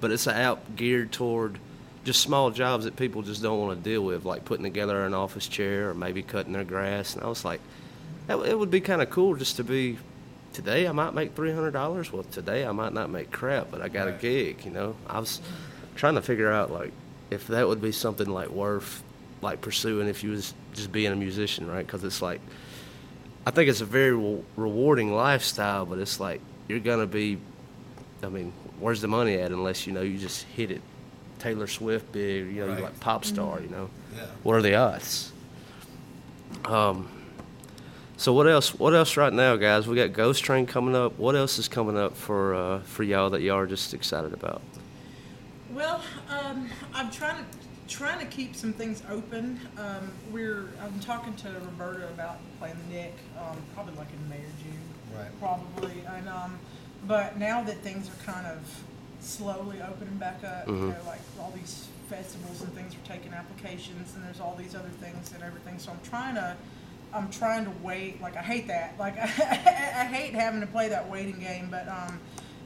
[0.00, 1.58] but it's an app geared toward
[2.04, 5.14] just small jobs that people just don't want to deal with, like putting together an
[5.14, 7.14] office chair or maybe cutting their grass.
[7.14, 7.60] And I was like,
[8.26, 9.96] that, it would be kind of cool just to be.
[10.52, 12.12] Today I might make three hundred dollars.
[12.12, 14.64] Well, today I might not make crap, but I got a gig.
[14.64, 15.40] You know, I was
[15.96, 16.92] trying to figure out like
[17.30, 19.02] if that would be something like worth
[19.42, 21.84] like pursuing if you was just being a musician, right?
[21.86, 22.40] Because it's like
[23.46, 27.38] I think it's a very re- rewarding lifestyle, but it's like you're gonna be
[28.22, 30.80] I mean, where's the money at unless you know you just hit it,
[31.38, 32.78] Taylor Swift big, you know, Right.
[32.78, 33.90] you're like pop star, you know.
[34.16, 34.22] Yeah.
[34.42, 35.32] What are the odds?
[36.64, 37.08] Um.
[38.18, 38.74] So what else?
[38.74, 39.86] What else right now, guys?
[39.86, 41.18] We got Ghost Train coming up.
[41.18, 44.62] What else is coming up for uh, for y'all that y'all are just excited about?
[45.76, 47.44] Well, um, I'm trying to
[47.86, 49.60] trying to keep some things open.
[49.76, 54.36] Um, we're I'm talking to Roberta about playing the Nick, um, probably like in May
[54.36, 54.80] or June,
[55.14, 55.28] Right.
[55.38, 56.02] probably.
[56.16, 56.58] And um,
[57.06, 58.58] but now that things are kind of
[59.20, 60.88] slowly opening back up, you Mhm.
[60.88, 64.88] know, like all these festivals and things are taking applications, and there's all these other
[65.02, 65.78] things and everything.
[65.78, 66.56] So I'm trying to.
[67.12, 68.22] I'm trying to wait.
[68.22, 68.94] Like I hate that.
[68.98, 69.24] Like I,
[70.00, 71.68] I hate having to play that waiting game.
[71.70, 72.18] But um,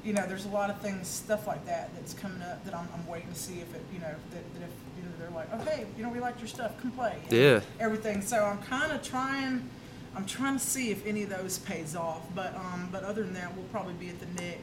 [0.04, 2.88] you know, there's a lot of things, stuff like that, that's coming up that I'm,
[2.94, 5.52] I'm waiting to see if it, you know, that, that if you know they're like,
[5.60, 7.16] okay, you know, we liked your stuff, come play.
[7.30, 7.60] Yeah.
[7.78, 8.22] Everything.
[8.22, 9.68] So I'm kind of trying.
[10.16, 12.22] I'm trying to see if any of those pays off.
[12.34, 14.60] But um, but other than that, we'll probably be at the Nick.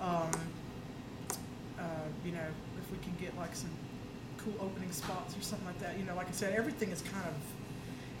[0.00, 0.30] Um,
[1.78, 1.82] uh,
[2.24, 2.46] you know,
[2.82, 3.70] if we can get like some
[4.44, 5.98] cool opening spots or something like that.
[5.98, 7.34] You know, like I said, everything is kind of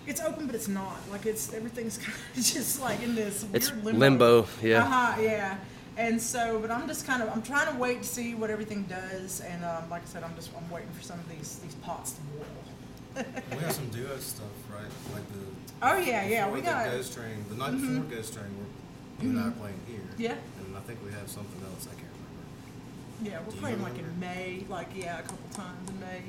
[0.06, 0.96] it's open, but it's not.
[1.10, 3.98] Like it's everything's kind of just like in this weird It's limbo.
[3.98, 4.84] limbo, yeah.
[4.84, 5.56] Uh-huh, yeah.
[5.96, 8.84] And so, but I'm just kind of I'm trying to wait to see what everything
[8.84, 9.40] does.
[9.40, 12.12] And um, like I said, I'm just I'm waiting for some of these these pots
[12.12, 13.24] to boil.
[13.50, 14.84] We have some duo stuff, right?
[15.12, 15.38] Like the.
[15.82, 16.96] Oh, yeah, yeah, we the got- Mm-hmm.
[16.96, 17.44] Ghost Train.
[17.48, 20.00] The night before Ghost Train, we're, you and I are playing here.
[20.18, 20.36] Yeah.
[20.66, 21.86] And I think we have something else.
[21.90, 23.30] I can't remember.
[23.30, 24.20] Yeah, we're Do playing like in?
[24.20, 26.22] May, like yeah, a couple times in May,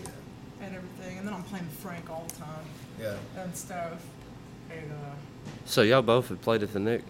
[0.61, 1.17] and everything.
[1.19, 2.65] And then I'm playing Frank all the time
[2.99, 3.15] Yeah.
[3.37, 4.01] and stuff.
[4.71, 4.95] And uh,
[5.65, 7.01] So y'all both have played at the Nick.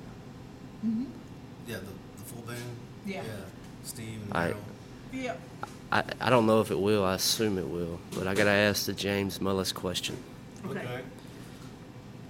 [0.86, 1.06] Mm-hmm.
[1.68, 1.78] Yeah.
[1.78, 1.86] The,
[2.56, 3.12] the.
[3.12, 3.24] Yeah.
[3.24, 3.30] Yeah.
[3.84, 4.56] Steve and I- Daryl.
[5.14, 5.36] yeah,
[5.92, 7.04] I, I don't know if it will.
[7.04, 10.18] I assume it will, but I gotta ask the James Mullis question.
[10.66, 11.02] okay.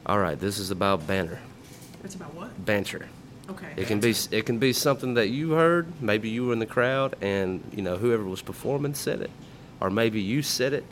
[0.05, 1.39] All right, this is about banter,
[2.03, 2.65] It's about what?
[2.65, 3.07] banter.
[3.49, 3.67] Okay.
[3.75, 6.01] It can be it can be something that you heard.
[6.01, 9.29] Maybe you were in the crowd, and you know whoever was performing said it,
[9.81, 10.85] or maybe you said it,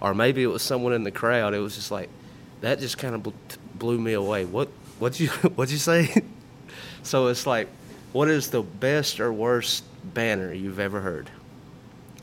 [0.00, 1.54] or maybe it was someone in the crowd.
[1.54, 2.08] It was just like
[2.62, 2.80] that.
[2.80, 3.32] Just kind of
[3.78, 4.44] blew me away.
[4.44, 6.22] What what you what you say?
[7.04, 7.68] so it's like,
[8.14, 9.82] what is the best or worst
[10.14, 11.28] banner you've ever heard?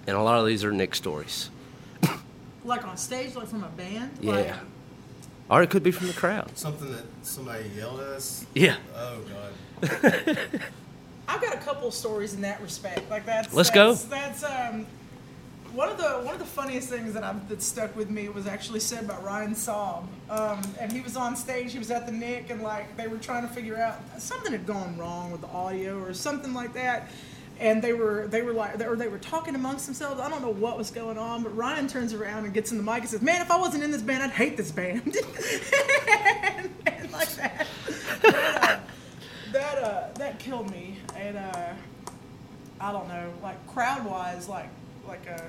[0.08, 1.50] And a lot of these are Nick stories.
[2.64, 4.12] Like on stage, like from a band.
[4.22, 4.32] Yeah.
[4.32, 4.54] Like,
[5.50, 6.56] Or it could be from the crowd.
[6.56, 8.46] Something that somebody yelled at us.
[8.54, 8.76] Yeah.
[8.96, 9.18] Oh
[9.82, 10.38] God.
[11.28, 13.10] I've got a couple stories in that respect.
[13.10, 13.96] Like that's Let's go.
[13.96, 14.86] that's, That's um,
[15.74, 18.48] one of the one of the funniest things that I've that stuck with me was
[18.48, 20.04] actually said by Ryan Saab.
[20.30, 21.72] Um, and he was on stage.
[21.72, 24.66] He was at the Nick, and like they were trying to figure out something had
[24.66, 27.10] gone wrong with the audio or something like that.
[27.60, 30.20] And they were they were like or they were talking amongst themselves.
[30.20, 32.84] I don't know what was going on, but Ryan turns around and gets in the
[32.84, 35.04] mic and says, "Man, if I wasn't in this band, I'd hate this band."
[36.44, 37.68] and, and like that.
[38.24, 38.80] that, uh,
[39.52, 41.74] that uh that killed me and uh
[42.80, 44.70] i don't know like crowd wise like
[45.12, 45.42] like uh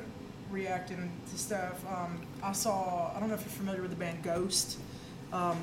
[0.50, 4.22] reacting to stuff um i saw i don't know if you're familiar with the band
[4.22, 4.78] ghost
[5.32, 5.56] um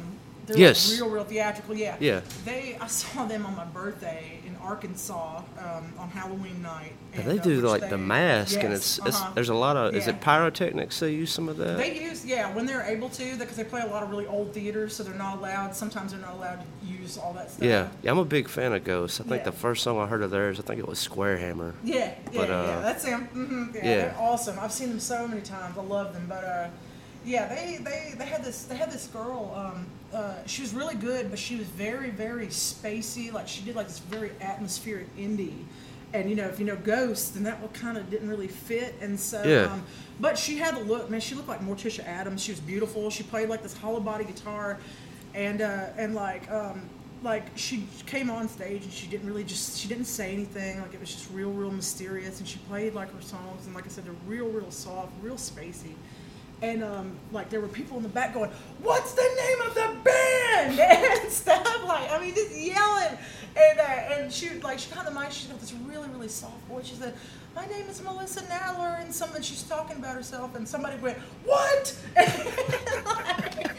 [0.46, 0.94] they're like Yes.
[0.98, 2.22] real real theatrical yeah Yeah.
[2.46, 7.44] they i saw them on my birthday arkansas um on halloween night and, they uh,
[7.44, 9.32] do which like they- the mask, and yes, it's, it's uh-huh.
[9.34, 9.96] there's a lot of.
[9.96, 11.00] Is it pyrotechnics?
[11.00, 11.78] They use some of that.
[11.78, 14.54] They use, yeah, when they're able to, because they play a lot of really old
[14.54, 15.76] theaters, so they're not allowed.
[15.76, 17.66] Sometimes they're not allowed to use all that stuff.
[17.66, 19.20] Yeah, yeah, I'm a big fan of Ghosts.
[19.20, 19.46] I think Yeah.
[19.46, 21.74] the first song I heard of theirs, I think it was Square Hammer.
[21.84, 22.82] Yeah, yeah, But, uh, yeah.
[22.82, 23.26] That's them.
[23.26, 23.96] hmm Yeah, yeah.
[24.02, 24.60] they're awesome.
[24.60, 25.78] I've seen them so many times.
[25.78, 26.28] I love them.
[26.30, 26.68] But uh,
[27.26, 29.52] yeah, they, they they had this they had this girl.
[29.56, 33.32] Um, uh, she was really good, but she was very very spacey.
[33.32, 35.64] Like she did like this very atmospheric indie.
[36.12, 38.96] And you know, if you know Ghost, then that kind of didn't really fit.
[39.00, 39.72] And so, Yeah.
[39.72, 39.84] um,
[40.20, 41.22] but she had the look, man.
[41.22, 42.42] She looked like Morticia Addams.
[42.44, 43.10] She was beautiful.
[43.12, 44.80] She played like this hollow body guitar,
[45.36, 46.82] and uh, and like um,
[47.22, 50.82] like she came on stage and she didn't really just she didn't say anything.
[50.82, 52.40] Like it was just real, real mysterious.
[52.40, 55.36] And she played like her songs, and like I said, they're real, real soft, real
[55.36, 55.94] spacey.
[56.62, 59.96] And um, like there were people in the back going, "What's the name of the
[60.04, 63.18] band?" and stuff like I mean, just yelling.
[63.56, 65.32] And uh, and she like she got the mic.
[65.32, 66.88] She's got this really really soft voice.
[66.88, 67.14] She said,
[67.56, 70.56] "My name is Marissa Nadler," and something she's talking about herself.
[70.56, 71.96] And somebody went, "What?"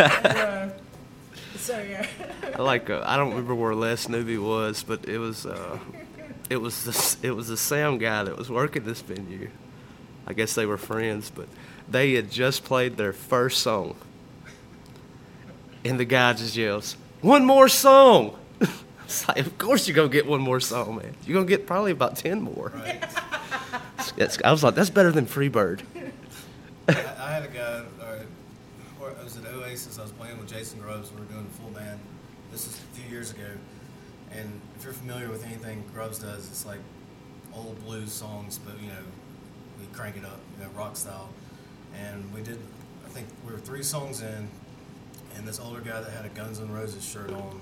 [0.00, 0.68] And, uh,
[1.56, 2.06] so yeah.
[2.54, 5.78] I like uh, I don't remember where Les Newby was, but it was uh,
[6.48, 9.50] it was the it was the sound guy that was working this venue.
[10.30, 11.48] I guess they were friends, but
[11.88, 13.96] they had just played their first song,
[15.84, 18.36] and the guy just yells, "One more song!"
[19.04, 21.12] It's like, of course you're gonna get one more song, man.
[21.26, 22.70] You're gonna get probably about ten more.
[22.72, 23.02] Right.
[24.44, 25.80] I was like, that's better than Freebird.
[26.88, 27.82] I, I had a guy, uh,
[29.00, 29.98] or, or I was at Oasis.
[29.98, 31.10] I was playing with Jason Grubbs.
[31.12, 31.98] We were doing the full band.
[32.52, 33.50] This is a few years ago,
[34.30, 36.78] And if you're familiar with anything Grubbs does, it's like
[37.52, 39.19] old blues songs, but you know, we
[40.00, 41.28] crank it up, you know, rock style.
[41.94, 42.58] And we did,
[43.04, 44.48] I think we were three songs in,
[45.36, 47.60] and this older guy that had a Guns N' Roses shirt on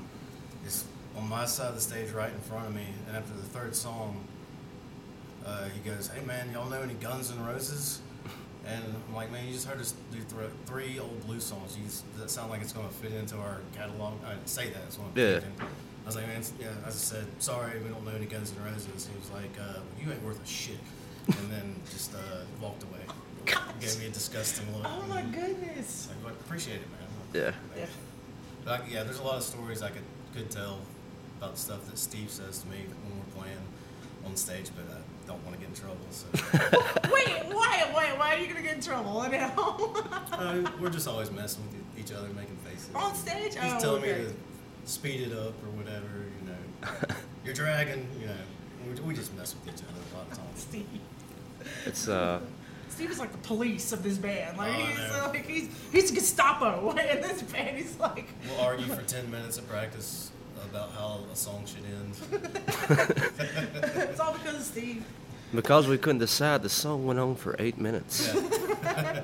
[0.65, 0.85] is
[1.17, 2.87] on my side of the stage right in front of me.
[3.09, 4.21] And after the third song,
[5.45, 8.01] uh, he goes, "Hey man, y'all know any Guns N' Roses?"
[8.67, 11.77] And I'm like, "Man, you just heard us do th- three old blues songs.
[11.77, 14.49] You just, does that sound like it's going to fit into our catalog?" I didn't
[14.49, 14.85] say that.
[14.99, 15.41] What I'm Yeah.
[15.41, 15.61] thinking.
[15.61, 18.63] I was like, "Man, yeah." As I said, "Sorry, we don't know any Guns N'
[18.65, 20.79] Roses." He was like, uh, "You ain't worth a shit,"
[21.29, 22.19] and then just uh,
[22.61, 23.01] walked away.
[23.81, 24.85] Gave me a disgusting look.
[24.87, 26.09] Oh my goodness.
[26.09, 27.09] Like, but appreciate it, man.
[27.33, 27.53] Yeah.
[27.81, 27.87] Yeah.
[28.65, 30.03] But I, yeah, there's a lot of stories I could
[30.35, 30.81] could tell
[31.39, 33.59] about the stuff that Steve says to me when we're playing
[34.27, 35.97] on stage, but I don't want to get in trouble.
[36.11, 36.27] So
[37.13, 39.53] Wait, why, why, why are you gonna get in trouble now?
[40.33, 42.91] uh, we're just always messing with e-, each other, making faces.
[42.95, 43.55] On stage?
[43.55, 44.19] He's Oh, telling okay.
[44.19, 44.35] me to
[44.91, 46.27] speed it up or whatever.
[46.41, 47.15] You know,
[47.45, 48.07] you're dragging.
[48.21, 48.35] You know,
[48.87, 50.61] we, we just mess with each other a lot of times.
[50.61, 50.87] Steve.
[51.87, 52.41] It's uh,
[52.89, 54.57] Steve is like the police of this band.
[54.59, 55.25] Like Oh, he's know.
[55.25, 57.77] uh, like he's he's Gestapo in this band.
[57.77, 60.31] He's like We'll argue for ten minutes of practice
[60.71, 62.15] about how a song should end.
[64.11, 65.05] it's all because of Steve.
[65.55, 68.33] because we couldn't decide, the song went on for eight minutes.
[68.35, 68.43] Yeah.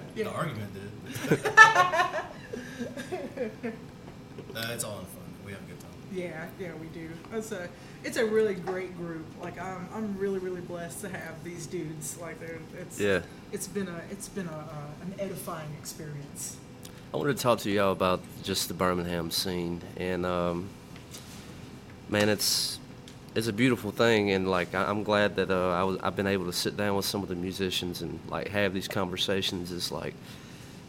[0.14, 0.24] Yeah.
[0.24, 0.90] The argument did.
[4.54, 5.22] no, it's all in fun.
[5.44, 5.90] We have a good time.
[6.12, 7.08] Yeah, yeah, we do.
[7.32, 7.68] It's a
[8.04, 9.24] it's a really great group.
[9.42, 12.18] Like I'm I'm really really blessed to have these dudes.
[12.20, 13.20] Like they're it's Yeah.
[13.52, 16.56] It's been a it's been a uh, an edifying experience.
[17.12, 20.68] I wanted to talk to y'all about just the Birmingham scene, and um,
[22.08, 22.78] man, it's
[23.34, 26.26] it's a beautiful thing, and like I- I'm glad that uh, I was I've been
[26.26, 29.70] able to sit down with some of the musicians and like have these conversations.
[29.72, 30.14] It's like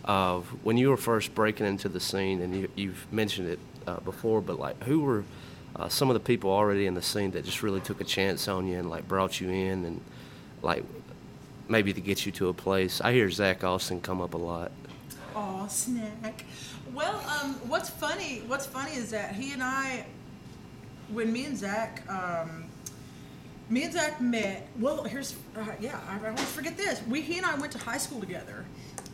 [0.05, 3.99] uh, when you were first breaking into the scene, and you, you've mentioned it uh,
[3.99, 5.23] before, but like who were
[5.75, 8.47] uh, some of the people already in the scene that just really took a chance
[8.47, 10.01] on you and like brought you in and
[10.61, 10.83] like
[11.67, 13.01] maybe to get you to a place.
[13.01, 14.71] I hear Zach Austin come up a lot.
[15.35, 16.45] Oh, snack.
[16.93, 18.41] Well, um, what's funny?
[18.47, 20.05] What's funny is that he and I,
[21.09, 22.65] when me and Zach, um,
[23.69, 24.67] me and Zach met.
[24.79, 27.01] Well, here's uh, yeah, I, I always forget this.
[27.07, 28.63] We he and I went to high school together,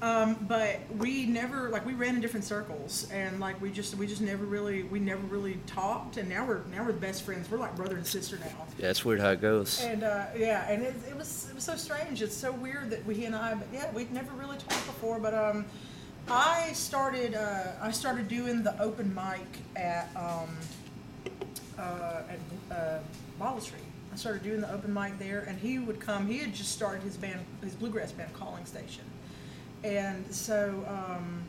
[0.02, 4.08] um, but we never like we ran in different circles, and like we just we
[4.08, 7.50] just never really we never really talked, and now we're now we're best friends.
[7.50, 8.66] We're like brother and sister now.
[8.80, 9.82] Yeah, it's weird how it goes.
[9.82, 12.22] And uh, yeah, and it, it was it was so strange.
[12.22, 15.20] It's so weird that we he and I, but yeah, we'd never really talked before.
[15.20, 15.66] But um,
[16.28, 20.58] I started uh, I started doing the open mic at um,
[21.78, 23.00] uh, at uh,
[23.40, 23.74] Bottletree.
[24.14, 26.28] I started doing the open mic there, and he would come.
[26.28, 29.06] He had just started his band, his bluegrass band, Calling Station,
[29.84, 30.86] and so.
[30.88, 31.44] Um,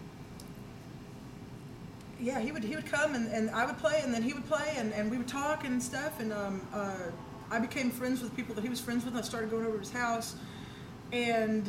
[2.20, 4.46] yeah, he would he would come and, and I would play and then he would
[4.46, 7.10] play and, and we would talk and stuff and um, uh,
[7.50, 9.14] I became friends with people that he was friends with.
[9.14, 10.36] And I started going over to his house
[11.12, 11.68] and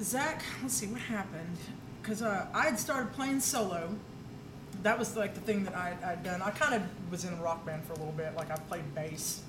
[0.00, 1.56] Zach, let's see what happened
[2.02, 3.94] because uh, I had started playing solo.
[4.82, 6.42] That was like the thing that I, I'd done.
[6.42, 8.34] I kind of was in a rock band for a little bit.
[8.36, 9.42] Like I played bass,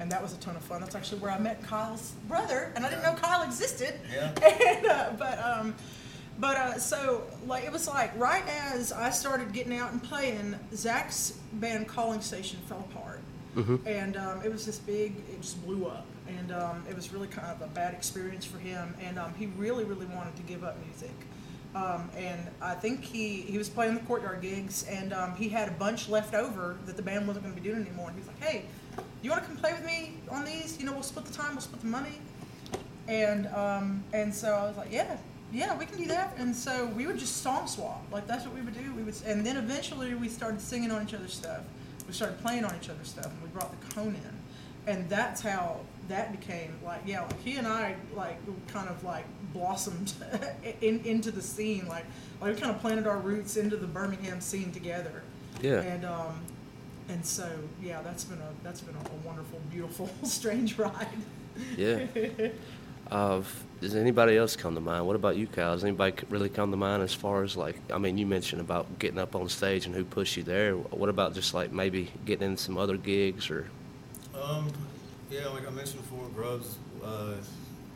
[0.00, 0.80] and that was a ton of fun.
[0.80, 3.94] That's actually where I met Kyle's brother, and I didn't know Kyle existed.
[4.12, 4.32] Yeah.
[4.70, 5.74] And, uh, but um,
[6.38, 10.56] but uh, so like it was like right as I started getting out and playing,
[10.74, 13.20] Zach's band Calling Station fell apart,
[13.86, 15.16] and um, it was this big.
[15.30, 18.58] It just blew up, and um, it was really kind of a bad experience for
[18.58, 18.94] him.
[19.02, 21.14] And um, he really, really wanted to give up music.
[21.74, 25.68] Um, and I think he, he was playing the courtyard gigs, and um, he had
[25.68, 28.08] a bunch left over that the band wasn't going to be doing anymore.
[28.08, 28.64] And he was like, "Hey,
[29.22, 30.78] you want to come play with me on these?
[30.78, 32.18] You know, we'll split the time, we'll split the money."
[33.08, 35.16] And um, and so I was like, yeah,
[35.52, 36.34] yeah, we can do that.
[36.38, 38.94] And so we would just song swap, like that's what we would do.
[38.94, 41.62] We would, and then eventually we started singing on each other's stuff.
[42.06, 45.40] We started playing on each other's stuff, and we brought the cone in, and that's
[45.40, 50.12] how that became like yeah, like he and I like kind of like blossomed
[50.80, 52.04] in, into the scene, like
[52.40, 55.22] like we kind of planted our roots into the Birmingham scene together.
[55.60, 55.80] Yeah.
[55.80, 56.40] And um,
[57.10, 57.50] and so
[57.82, 61.08] yeah, that's been a that's been a, a wonderful, beautiful, strange ride.
[61.76, 62.06] Yeah.
[63.10, 63.42] Uh,
[63.80, 65.04] does anybody else come to mind?
[65.04, 65.72] What about you, Kyle?
[65.72, 67.76] Does anybody really come to mind as far as like?
[67.92, 70.74] I mean, you mentioned about getting up on stage and who pushed you there.
[70.74, 73.68] What about just like maybe getting in some other gigs or?
[74.40, 74.70] Um,
[75.28, 77.34] yeah, like I mentioned before, Grubbs uh,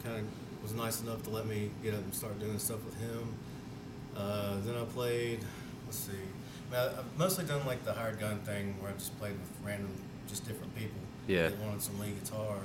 [0.03, 0.25] kind of
[0.63, 3.35] was nice enough to let me get up and start doing stuff with him.
[4.17, 5.41] Uh, then I played,
[5.85, 6.13] let's see,
[6.77, 9.91] I- I've mostly done like the hired gun thing where I've just played with random,
[10.29, 11.49] just different people Yeah.
[11.49, 12.59] that wanted some lead guitar.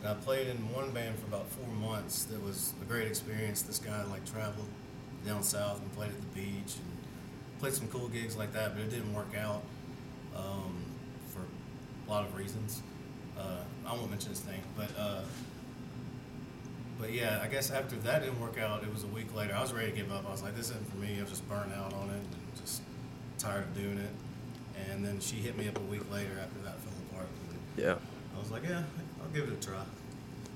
[0.00, 2.24] And I played in one band for about four months.
[2.24, 3.62] That was a great experience.
[3.62, 4.68] This guy like traveled
[5.24, 8.82] down south and played at the beach and played some cool gigs like that, but
[8.82, 9.62] it didn't work out
[10.36, 10.84] um,
[11.32, 12.82] for a lot of reasons.
[13.38, 15.22] Uh, I won't mention his name, but uh,
[16.98, 19.54] but yeah, I guess after that didn't work out, it was a week later.
[19.54, 20.26] I was ready to give up.
[20.26, 21.16] I was like, this isn't for me.
[21.18, 22.80] I was just burnt out on it and just
[23.46, 24.10] tired of doing it.
[24.90, 27.28] And then she hit me up a week later after that fell apart.
[27.76, 27.96] Yeah.
[28.34, 28.82] I was like, yeah,
[29.22, 29.82] I'll give it a try.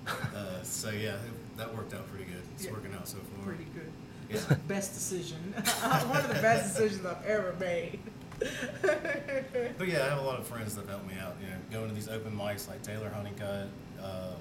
[0.37, 2.43] uh, so yeah, it, that worked out pretty good.
[2.55, 2.73] It's Yeah.
[2.73, 3.47] working out so far.
[3.47, 3.91] Pretty good.
[4.31, 4.57] Yeah.
[4.69, 5.39] Best decision.
[5.57, 7.99] One of the best decisions I've ever made.
[8.39, 11.35] But yeah, I have a lot of friends that help me out.
[11.43, 13.67] You know, going to these open mics like Taylor Honeycutt,
[14.03, 14.39] um,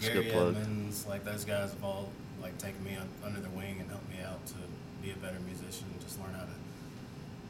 [0.00, 0.56] Gary good.
[0.56, 2.10] Edmonds, like those guys have all
[2.42, 4.54] like taken me un- under their wing and helped me out to
[5.02, 6.50] be a better musician and just learn how to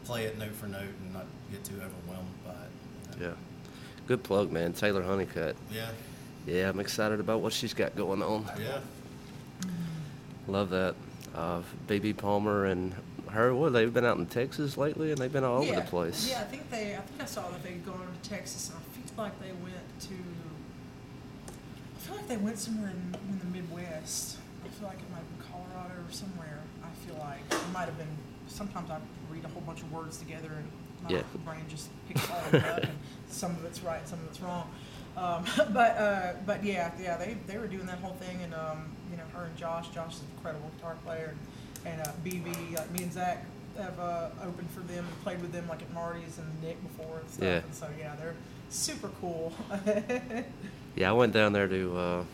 [0.07, 3.17] play it note for note and not get too overwhelmed by it.
[3.21, 3.29] you know.
[3.31, 3.35] Yeah.
[4.07, 4.73] Good plug, man.
[4.73, 5.57] Taylor Honeycutt.
[5.73, 5.89] Yeah.
[6.47, 8.49] Yeah, I'm excited about what she's got going on.
[8.59, 8.79] Yeah.
[10.47, 10.95] Love that.
[11.35, 12.95] Uh, BB Palmer and
[13.31, 16.29] her, what, they've been out in Texas lately and they've been all over the place.
[16.31, 16.95] Yeah, I think they.
[16.95, 20.01] I think I saw that they'd gone to Texas, and I feel like they went
[20.03, 20.15] to.
[21.47, 24.39] I feel like they went somewhere in, in the Midwest.
[24.65, 26.61] I feel like it might have been Colorado or somewhere.
[26.85, 28.17] I feel like it might have been.
[28.47, 28.99] Sometimes I
[29.37, 30.71] read a whole bunch of words together, and
[31.05, 31.23] my Yeah.
[31.45, 34.41] brain just picks all of it up, and some of it's right, some of it's
[34.41, 34.69] wrong.
[35.17, 38.91] Um, but uh, but yeah, yeah, they, they were doing that whole thing, and um,
[39.11, 39.89] you know, her and Josh.
[39.91, 41.35] Josh is an incredible guitar player,
[41.85, 43.45] and uh, BB, like me and Zach
[43.79, 47.19] have uh, opened for them and played with them like at Marty's and Nick before
[47.21, 47.45] and stuff.
[47.45, 47.57] Yeah.
[47.59, 48.35] And so yeah, they're
[48.71, 49.53] super cool.
[50.99, 52.25] Yeah, I went down there to, uh,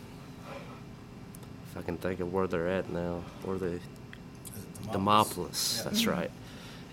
[1.68, 3.80] if I can think of where they're at now, where they, Is
[4.84, 5.82] it Demopolis, Yeah.
[5.90, 6.30] that's right.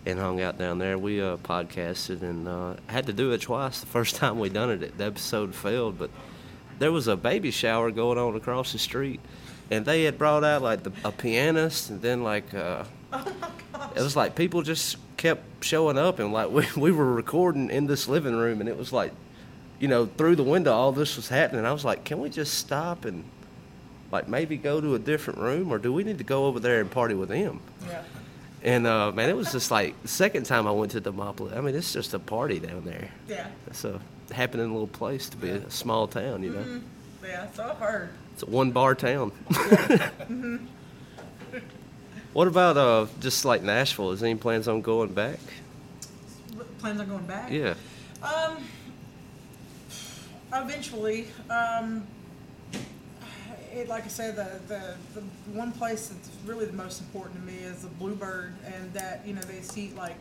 [0.10, 0.97] And hung out down there.
[0.97, 3.80] We uh, podcasted and uh, had to do it twice.
[3.80, 6.10] The first time we done it, the episode failed, but
[6.80, 9.20] there was a baby shower going on across the street,
[9.70, 12.86] and they had brought out like the, a pianist, and then like uh,
[13.95, 17.86] it was like people just kept showing up, and like we we were recording in
[17.86, 19.12] this living room, and it was like,
[19.80, 21.66] you know, through the window, all this was happening.
[21.66, 23.24] I was like, can we just stop and
[24.12, 26.82] like maybe go to a different room, or do we need to go over there
[26.82, 27.60] and party with them?
[27.88, 28.01] yeah.
[28.64, 31.55] And uh, man, it was just like the second time I went to Demopolis.
[31.55, 33.10] I mean, it's just a party down there.
[33.28, 33.47] Yeah.
[33.68, 34.01] It's a
[34.32, 36.82] happening little place to be a small town, you know.
[37.24, 37.47] Yeah.
[37.53, 38.10] So I've heard.
[38.34, 39.32] It's a one bar town.
[42.34, 44.12] what about uh, just like Nashville?
[44.12, 45.39] Is any plans on going back?
[46.80, 47.51] Plans on going back.
[47.51, 47.76] Yeah.
[48.22, 48.57] Um,
[50.53, 52.05] eventually, um,
[53.80, 55.21] it, like I said, the, the the
[55.57, 59.34] one place that's really the most important to me is the Bluebird, and that you
[59.34, 60.17] know they seat like,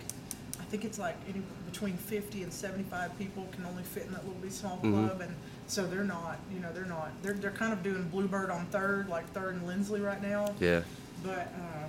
[0.60, 4.12] I think it's like any, between fifty and seventy five people can only fit in
[4.12, 5.34] that little bitty small club, and
[5.66, 9.08] so they're not, you know, they're not, they're they're kind of doing Bluebird on third,
[9.08, 10.82] like third and Lindsley right now, Yeah.
[11.24, 11.52] but.
[11.54, 11.88] Uh,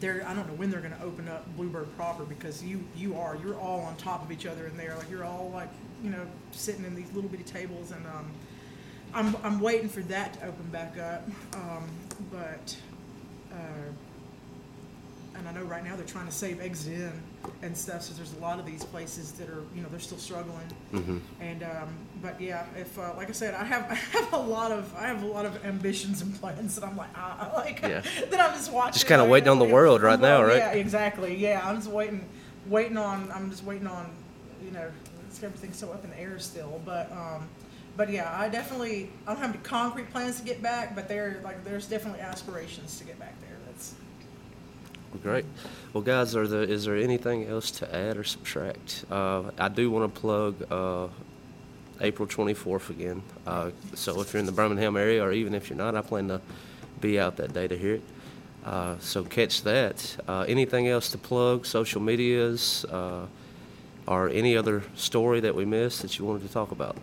[0.00, 3.16] they're I don't know when they're going to open up Bluebird proper because you you
[3.16, 5.68] are you're all on top of each other in there like you're all like
[6.02, 8.28] you know sitting in these little bitty tables and um,
[9.14, 11.88] I'm I'm waiting for that to open back up um,
[12.32, 12.76] but
[13.52, 13.56] uh,
[15.36, 17.12] and I know right now they're trying to save Exit/In
[17.62, 20.18] and stuff so there's a lot of these places that are you know they're still
[20.18, 21.18] struggling Mm-hmm.
[21.40, 21.88] and um,
[22.22, 25.06] but yeah if uh, like I said I have I have a lot of I
[25.06, 28.00] have a lot of ambitions and plans that I'm like I, I like Yeah.
[28.30, 30.58] that I'm just watching Just kinda like, waiting on the world right now, right?
[30.58, 32.28] yeah exactly yeah I'm just waiting
[32.68, 34.10] waiting on I'm just waiting on
[34.64, 34.90] you know
[35.28, 37.48] it's everything's so up in the air still but um,
[37.96, 41.40] but yeah I definitely I don't have any concrete plans to get back but there
[41.44, 43.94] like there's definitely aspirations to get back there that's
[45.22, 45.44] Great.
[45.92, 49.04] Well, guys, are there, is there anything else to add or subtract?
[49.08, 51.06] Uh, I do want to plug uh,
[52.00, 53.22] April 24th again.
[53.46, 56.26] Uh, so if you're in the Birmingham area, or even if you're not, I plan
[56.28, 56.40] to
[57.00, 58.02] be out that day to hear it.
[58.64, 60.16] Uh, so catch that.
[60.26, 61.64] Uh, anything else to plug?
[61.64, 63.26] Social medias, uh,
[64.08, 66.96] or any other story that we missed that you wanted to talk about?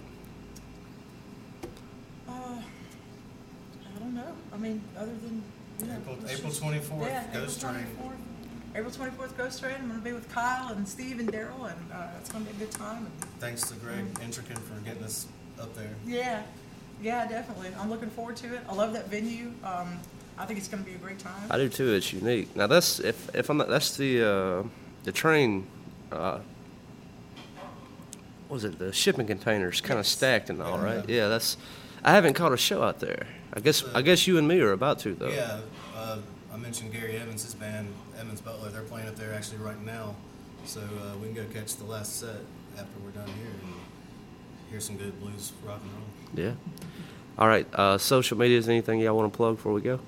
[2.28, 5.42] uh, I don't know I mean other than
[5.80, 7.86] you know April, it's April just- 24th, Yeah, Ghost April Train.
[7.98, 8.76] 24th.
[8.76, 9.76] April 24th, Ghost Train.
[9.80, 12.52] I'm going to be with Kyle and Steve and Daryl, and uh, it's going to
[12.54, 13.06] be a good time.
[13.08, 15.28] And Thanks to Greg Intrican for getting us
[15.60, 15.90] up there.
[16.06, 16.44] yeah,
[17.02, 17.70] yeah, definitely.
[17.80, 18.62] I'm looking forward to it.
[18.70, 19.52] I love that venue.
[19.64, 20.00] Um,
[20.38, 21.42] I think it's going to be a great time.
[21.50, 21.94] I do too.
[21.94, 22.56] It's unique.
[22.56, 24.64] Now that's if if I'm not, that's the uh,
[25.04, 25.68] the train.
[26.12, 26.40] Uh,
[28.48, 30.12] what was it the shipping containers kind of Yes.
[30.14, 30.84] stacked and all Yeah.
[30.96, 31.10] right?
[31.10, 31.58] Yeah, that's.
[32.04, 33.28] I haven't caught a show out there.
[33.54, 35.30] I guess I guess you and me are about to though.
[35.30, 35.60] Yeah,
[35.91, 35.91] uh,
[36.54, 37.88] I mentioned Gary Evans, his band,
[38.20, 38.70] Evans Butler.
[38.70, 40.16] They're playing up there actually right now,
[40.66, 42.38] so uh, we can go catch the last set
[42.78, 43.74] after we're done here and
[44.70, 46.46] hear some good blues rock and roll.
[46.46, 46.54] Yeah.
[47.38, 47.68] All right.
[47.74, 50.00] Uh, social media is anything y'all want to plug before we go?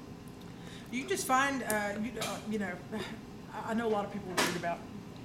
[0.92, 3.00] You just find, uh, you, uh, you know, I-
[3.72, 4.80] I know a lot of people are worried about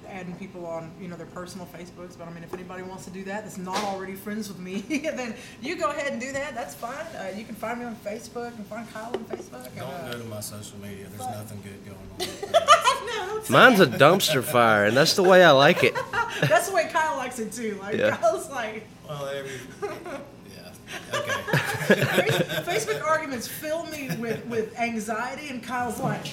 [0.07, 2.17] adding people on, you know, their personal Facebooks.
[2.17, 4.81] But I mean, if anybody wants to do that, that's not already friends with me,
[4.89, 6.55] then you go ahead and do that.
[6.55, 7.05] That's fine.
[7.15, 9.63] Uh, you can find me on Facebook and find Kyle on Facebook.
[9.77, 10.08] Don't uh, go to
[10.39, 11.05] my social media.
[11.09, 13.37] There's but- nothing good going on.
[13.39, 15.93] no, Mine's a dumpster fire, and that's the way I like it.
[16.41, 17.77] That's the way Kyle likes it too.
[17.81, 18.15] Like Yeah.
[18.15, 20.71] Kyle's like well, every yeah,
[21.13, 22.31] okay.
[22.71, 26.25] Facebook arguments fill me with, with anxiety, and Kyle's like,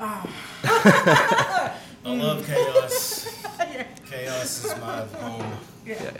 [0.00, 0.26] ah,
[0.64, 1.74] I
[2.06, 3.28] love chaos.
[3.58, 5.52] yeah, Chaos is my home.
[5.84, 6.12] yeah.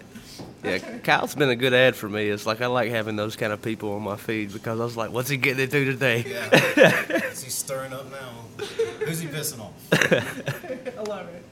[0.63, 2.29] Yeah, Kyle's been a good ad for me.
[2.29, 4.97] It's like I like having those kind of people on my feed because I was
[4.97, 6.25] like, what's he getting into today?
[6.27, 7.13] Yeah.
[7.31, 8.65] Is he stirring up now?
[9.05, 9.73] Who's he pissing off?
[9.93, 11.45] I love it.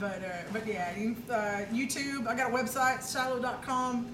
[0.00, 2.26] But uh, but yeah, you, uh, YouTube.
[2.26, 4.06] I got a website, Cheyloe.com.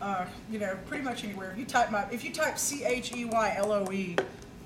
[0.00, 1.52] Uh, you know, pretty much anywhere.
[1.52, 4.16] If you type my, if you type C H E Y L O E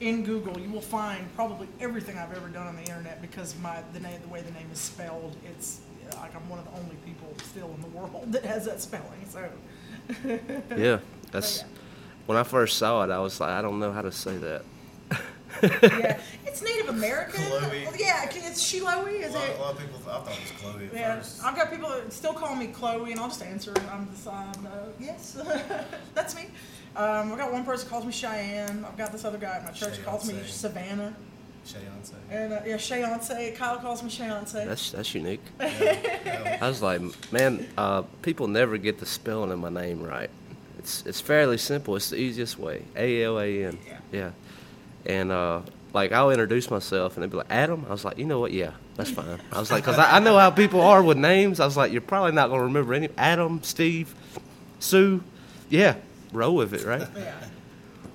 [0.00, 3.82] in Google, you will find probably everything I've ever done on the internet because my
[3.92, 5.80] the name, the way the name is spelled, it's
[6.16, 7.01] like I'm one of the only people
[7.38, 9.26] still in the world that has that spelling.
[9.28, 9.48] So
[10.76, 10.98] Yeah,
[11.30, 11.64] that's yeah.
[12.26, 13.10] when I first saw it.
[13.10, 14.62] I was like, I don't know how to say that.
[15.62, 17.44] yeah, it's Native American.
[17.44, 17.86] Chloe.
[17.98, 19.56] Yeah, it's Cheyloe, A is lot, it?
[19.58, 21.44] a lot of people, I thought it was Chloe at Yeah, first.
[21.44, 23.70] I've got people that still call me Chloe, and I'll just answer.
[23.72, 23.82] it.
[23.92, 25.38] I'm just, um, uh, yes,
[26.14, 26.46] that's me.
[26.96, 28.84] Um, I've got one person calls me Cheyenne.
[28.84, 30.48] I've got this other guy at my church calls me Cheyenne.
[30.48, 31.16] Savannah,
[31.66, 32.12] Shayonce.
[32.30, 33.54] and uh, yeah, Shayonce.
[33.56, 34.66] Kyle calls me Shayonce.
[34.66, 35.40] That's that's unique.
[35.60, 36.58] Yeah.
[36.60, 37.00] I was like,
[37.32, 40.30] man, uh, people never get the spelling of my name right.
[40.78, 41.94] It's it's fairly simple.
[41.96, 42.82] It's the easiest way.
[42.96, 43.78] A L A N.
[43.86, 43.98] Yeah.
[44.10, 44.30] Yeah.
[45.06, 47.84] And uh, like I'll introduce myself, and they'd be like, Adam.
[47.88, 48.52] I was like, you know what?
[48.52, 49.38] Yeah, that's fine.
[49.52, 51.60] I was like, because I, I know how people are with names.
[51.60, 53.08] I was like, you're probably not gonna remember any.
[53.16, 54.14] Adam, Steve,
[54.80, 55.22] Sue.
[55.70, 55.96] Yeah,
[56.32, 57.06] roll with it, right?
[57.16, 57.34] yeah.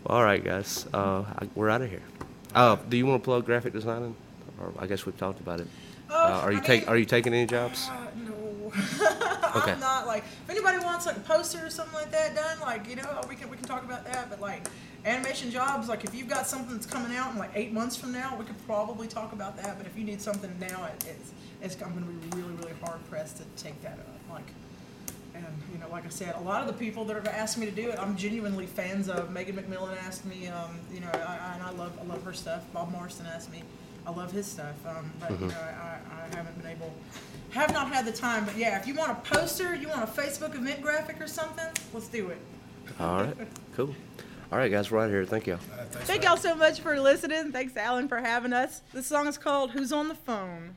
[0.05, 0.85] All right, guys.
[0.93, 2.03] Uh, I, we're out of here.
[2.55, 4.15] Uh, do you want to plug graphic designing?
[4.59, 5.67] Or I guess we've talked about it.
[6.09, 7.87] Uh, Uh, are you I take mean- Are you taking any jobs?
[7.89, 8.71] Uh, no.
[9.55, 9.71] Okay.
[9.71, 12.87] I'm not like if anybody wants like a poster or something like that done, like
[12.87, 14.29] you know we can we can talk about that.
[14.29, 14.67] But like
[15.05, 18.11] animation jobs, like if you've got something that's coming out in like eight months from
[18.11, 19.77] now, we could probably talk about that.
[19.77, 21.31] But if you need something now, it, it's
[21.61, 24.19] it's I'm going to be really really hard pressed to take that up.
[24.31, 24.45] Like.
[25.45, 27.65] And you know, like I said, a lot of the people that have asked me
[27.65, 29.31] to do it, I'm genuinely fans of.
[29.31, 32.33] Megan McMillan asked me, um, you know, I, I, and I love, I love her
[32.33, 32.63] stuff.
[32.73, 33.63] Bob Marston asked me,
[34.05, 36.93] I love his stuff, um, but you know, I, I haven't been able,
[37.51, 38.45] have not had the time.
[38.45, 41.67] But yeah, if you want a poster, you want a Facebook event graphic or something,
[41.93, 42.37] let's do it.
[43.01, 43.35] All right,
[43.75, 43.93] cool.
[44.49, 45.25] All right, guys, we're out of here.
[45.25, 45.53] Thank you.
[45.53, 47.51] All right, thanks Thank y'all so much for listening.
[47.51, 48.81] Thanks, Alan, for having us.
[48.93, 50.75] This song is called "Who's on the Phone."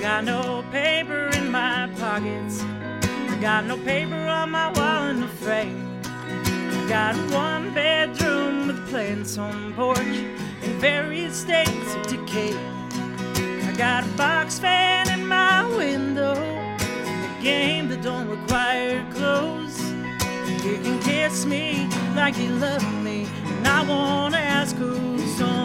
[0.00, 2.62] Got no paper in my pockets.
[2.62, 6.00] I got no paper on my wall in the frame.
[6.04, 12.56] I got one bedroom with plants on the porch in various states of decay.
[13.66, 16.34] I got a box fan in my window.
[16.34, 19.80] A game that don't require clothes.
[20.64, 25.57] You can kiss me like you love me, and I won't ask who's on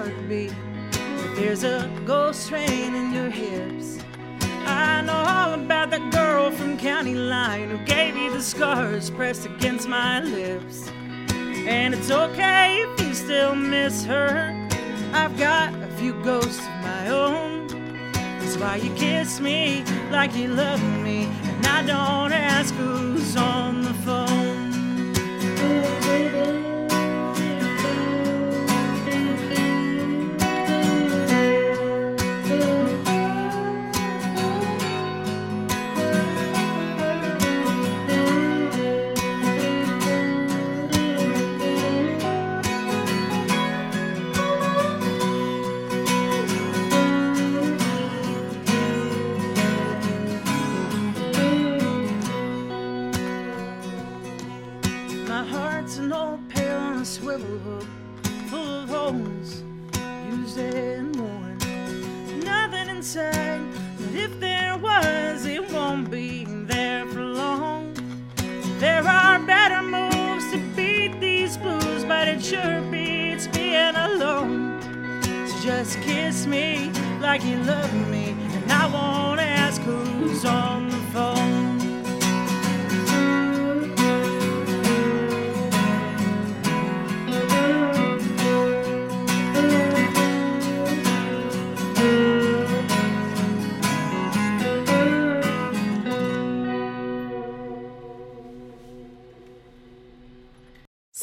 [0.00, 0.54] heartbeat.
[1.34, 3.98] There's a ghost train in your hips.
[4.64, 9.44] I know all about that girl from County Line who gave you the scars pressed
[9.44, 10.88] against my lips.
[11.66, 14.56] And it's okay if you still miss her.
[15.12, 17.66] I've got a few ghosts of my own.
[18.38, 21.24] That's why you kiss me like you love me.
[21.44, 24.70] And I don't ask who's on the phone.